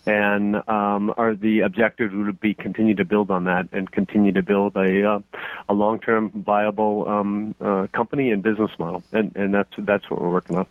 And 0.05 0.55
um, 0.67 1.13
our 1.17 1.35
the 1.35 1.61
objective 1.61 2.13
would 2.13 2.39
be 2.39 2.53
continue 2.53 2.95
to 2.95 3.05
build 3.05 3.31
on 3.31 3.45
that 3.45 3.69
and 3.71 3.89
continue 3.97 4.31
to 4.31 4.43
build 4.43 4.75
a 4.75 5.09
uh, 5.09 5.19
a 5.67 5.73
long 5.73 5.99
term 5.99 6.29
viable 6.29 7.09
um, 7.09 7.55
uh, 7.59 7.87
company 7.91 8.29
and 8.29 8.43
business 8.43 8.69
model. 8.77 9.01
And 9.11 9.35
and 9.35 9.53
that's 9.53 9.73
that's 9.79 10.07
what 10.09 10.21
we're 10.21 10.29
working 10.29 10.55
on. 10.57 10.67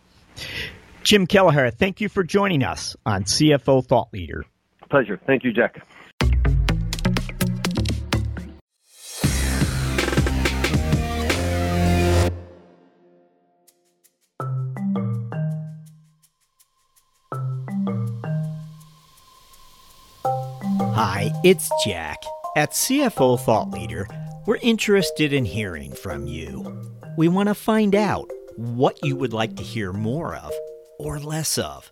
Jim 1.03 1.27
Kelliher, 1.27 1.73
thank 1.73 1.99
you 1.99 2.07
for 2.07 2.23
joining 2.23 2.63
us 2.63 2.95
on 3.05 3.23
CFO 3.23 3.85
Thought 3.85 4.13
Leader. 4.13 4.45
Pleasure. 4.89 5.19
Thank 5.25 5.43
you, 5.43 5.51
Jack. 5.51 5.85
Hi, 20.95 21.31
it's 21.43 21.69
Jack. 21.85 22.17
At 22.57 22.71
CFO 22.71 23.39
Thought 23.39 23.69
Leader, 23.69 24.07
we're 24.47 24.57
interested 24.63 25.31
in 25.31 25.45
hearing 25.45 25.91
from 25.91 26.25
you. 26.25 26.91
We 27.15 27.27
want 27.27 27.49
to 27.49 27.53
find 27.53 27.93
out 27.93 28.31
what 28.55 28.97
you 29.05 29.15
would 29.15 29.31
like 29.31 29.55
to 29.57 29.61
hear 29.63 29.93
more 29.93 30.35
of 30.35 30.51
or 30.97 31.19
less 31.19 31.59
of. 31.59 31.91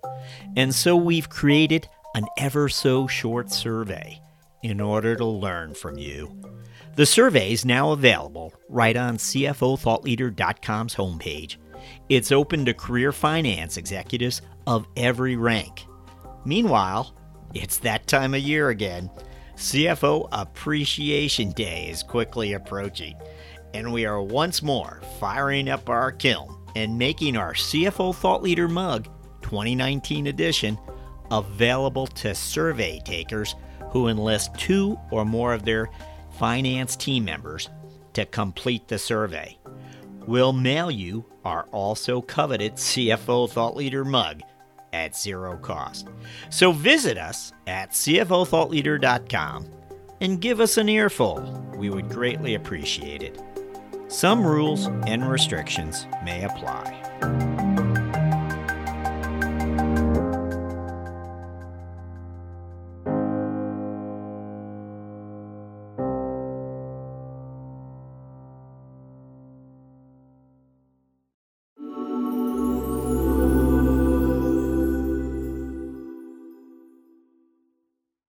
And 0.55 0.73
so 0.73 0.95
we've 0.95 1.29
created 1.29 1.87
an 2.15 2.25
ever 2.39 2.67
so 2.67 3.05
short 3.05 3.51
survey 3.51 4.19
in 4.63 4.81
order 4.81 5.15
to 5.15 5.23
learn 5.23 5.75
from 5.75 5.99
you. 5.99 6.35
The 6.95 7.05
survey 7.05 7.51
is 7.51 7.63
now 7.63 7.91
available 7.91 8.51
right 8.67 8.97
on 8.97 9.17
CFOThoughtLeader.com's 9.17 10.95
homepage. 10.95 11.57
It's 12.09 12.31
open 12.31 12.65
to 12.65 12.73
career 12.73 13.11
finance 13.11 13.77
executives 13.77 14.41
of 14.65 14.87
every 14.97 15.35
rank. 15.35 15.85
Meanwhile, 16.43 17.15
it's 17.53 17.77
that 17.77 18.07
time 18.07 18.33
of 18.33 18.41
year 18.41 18.69
again. 18.69 19.11
CFO 19.55 20.27
Appreciation 20.33 21.51
Day 21.53 21.87
is 21.87 22.03
quickly 22.03 22.53
approaching, 22.53 23.15
and 23.73 23.91
we 23.91 24.05
are 24.05 24.21
once 24.21 24.61
more 24.61 25.01
firing 25.17 25.69
up 25.69 25.89
our 25.89 26.11
kiln 26.11 26.57
and 26.75 26.97
making 26.97 27.37
our 27.37 27.53
CFO 27.53 28.13
Thought 28.13 28.43
Leader 28.43 28.67
mug 28.67 29.07
2019 29.43 30.27
edition 30.27 30.77
available 31.31 32.05
to 32.05 32.35
survey 32.35 32.99
takers 33.05 33.55
who 33.91 34.09
enlist 34.09 34.53
two 34.55 34.99
or 35.09 35.23
more 35.23 35.53
of 35.53 35.63
their 35.63 35.89
finance 36.37 36.97
team 36.97 37.23
members 37.23 37.69
to 38.11 38.25
complete 38.25 38.89
the 38.89 38.99
survey. 38.99 39.57
We'll 40.27 40.53
mail 40.53 40.91
you 40.91 41.25
our 41.45 41.63
also 41.71 42.21
coveted 42.21 42.73
CFO 42.73 43.49
Thought 43.49 43.77
Leader 43.77 44.03
mug 44.03 44.41
at 44.95 45.15
zero 45.15 45.57
cost. 45.57 46.07
So 46.49 46.71
visit 46.71 47.17
us 47.17 47.51
at 47.67 47.91
CFOThoughtLeader.com 47.91 49.69
and 50.21 50.41
give 50.41 50.61
us 50.61 50.77
an 50.77 50.87
earful. 50.87 51.41
We 51.75 51.89
would 51.89 52.09
greatly 52.09 52.55
appreciate 52.55 53.21
it. 53.21 53.39
Some 54.07 54.47
rules 54.47 54.87
and 55.05 55.29
restrictions 55.29 56.07
may 56.23 56.45
apply. 56.45 57.64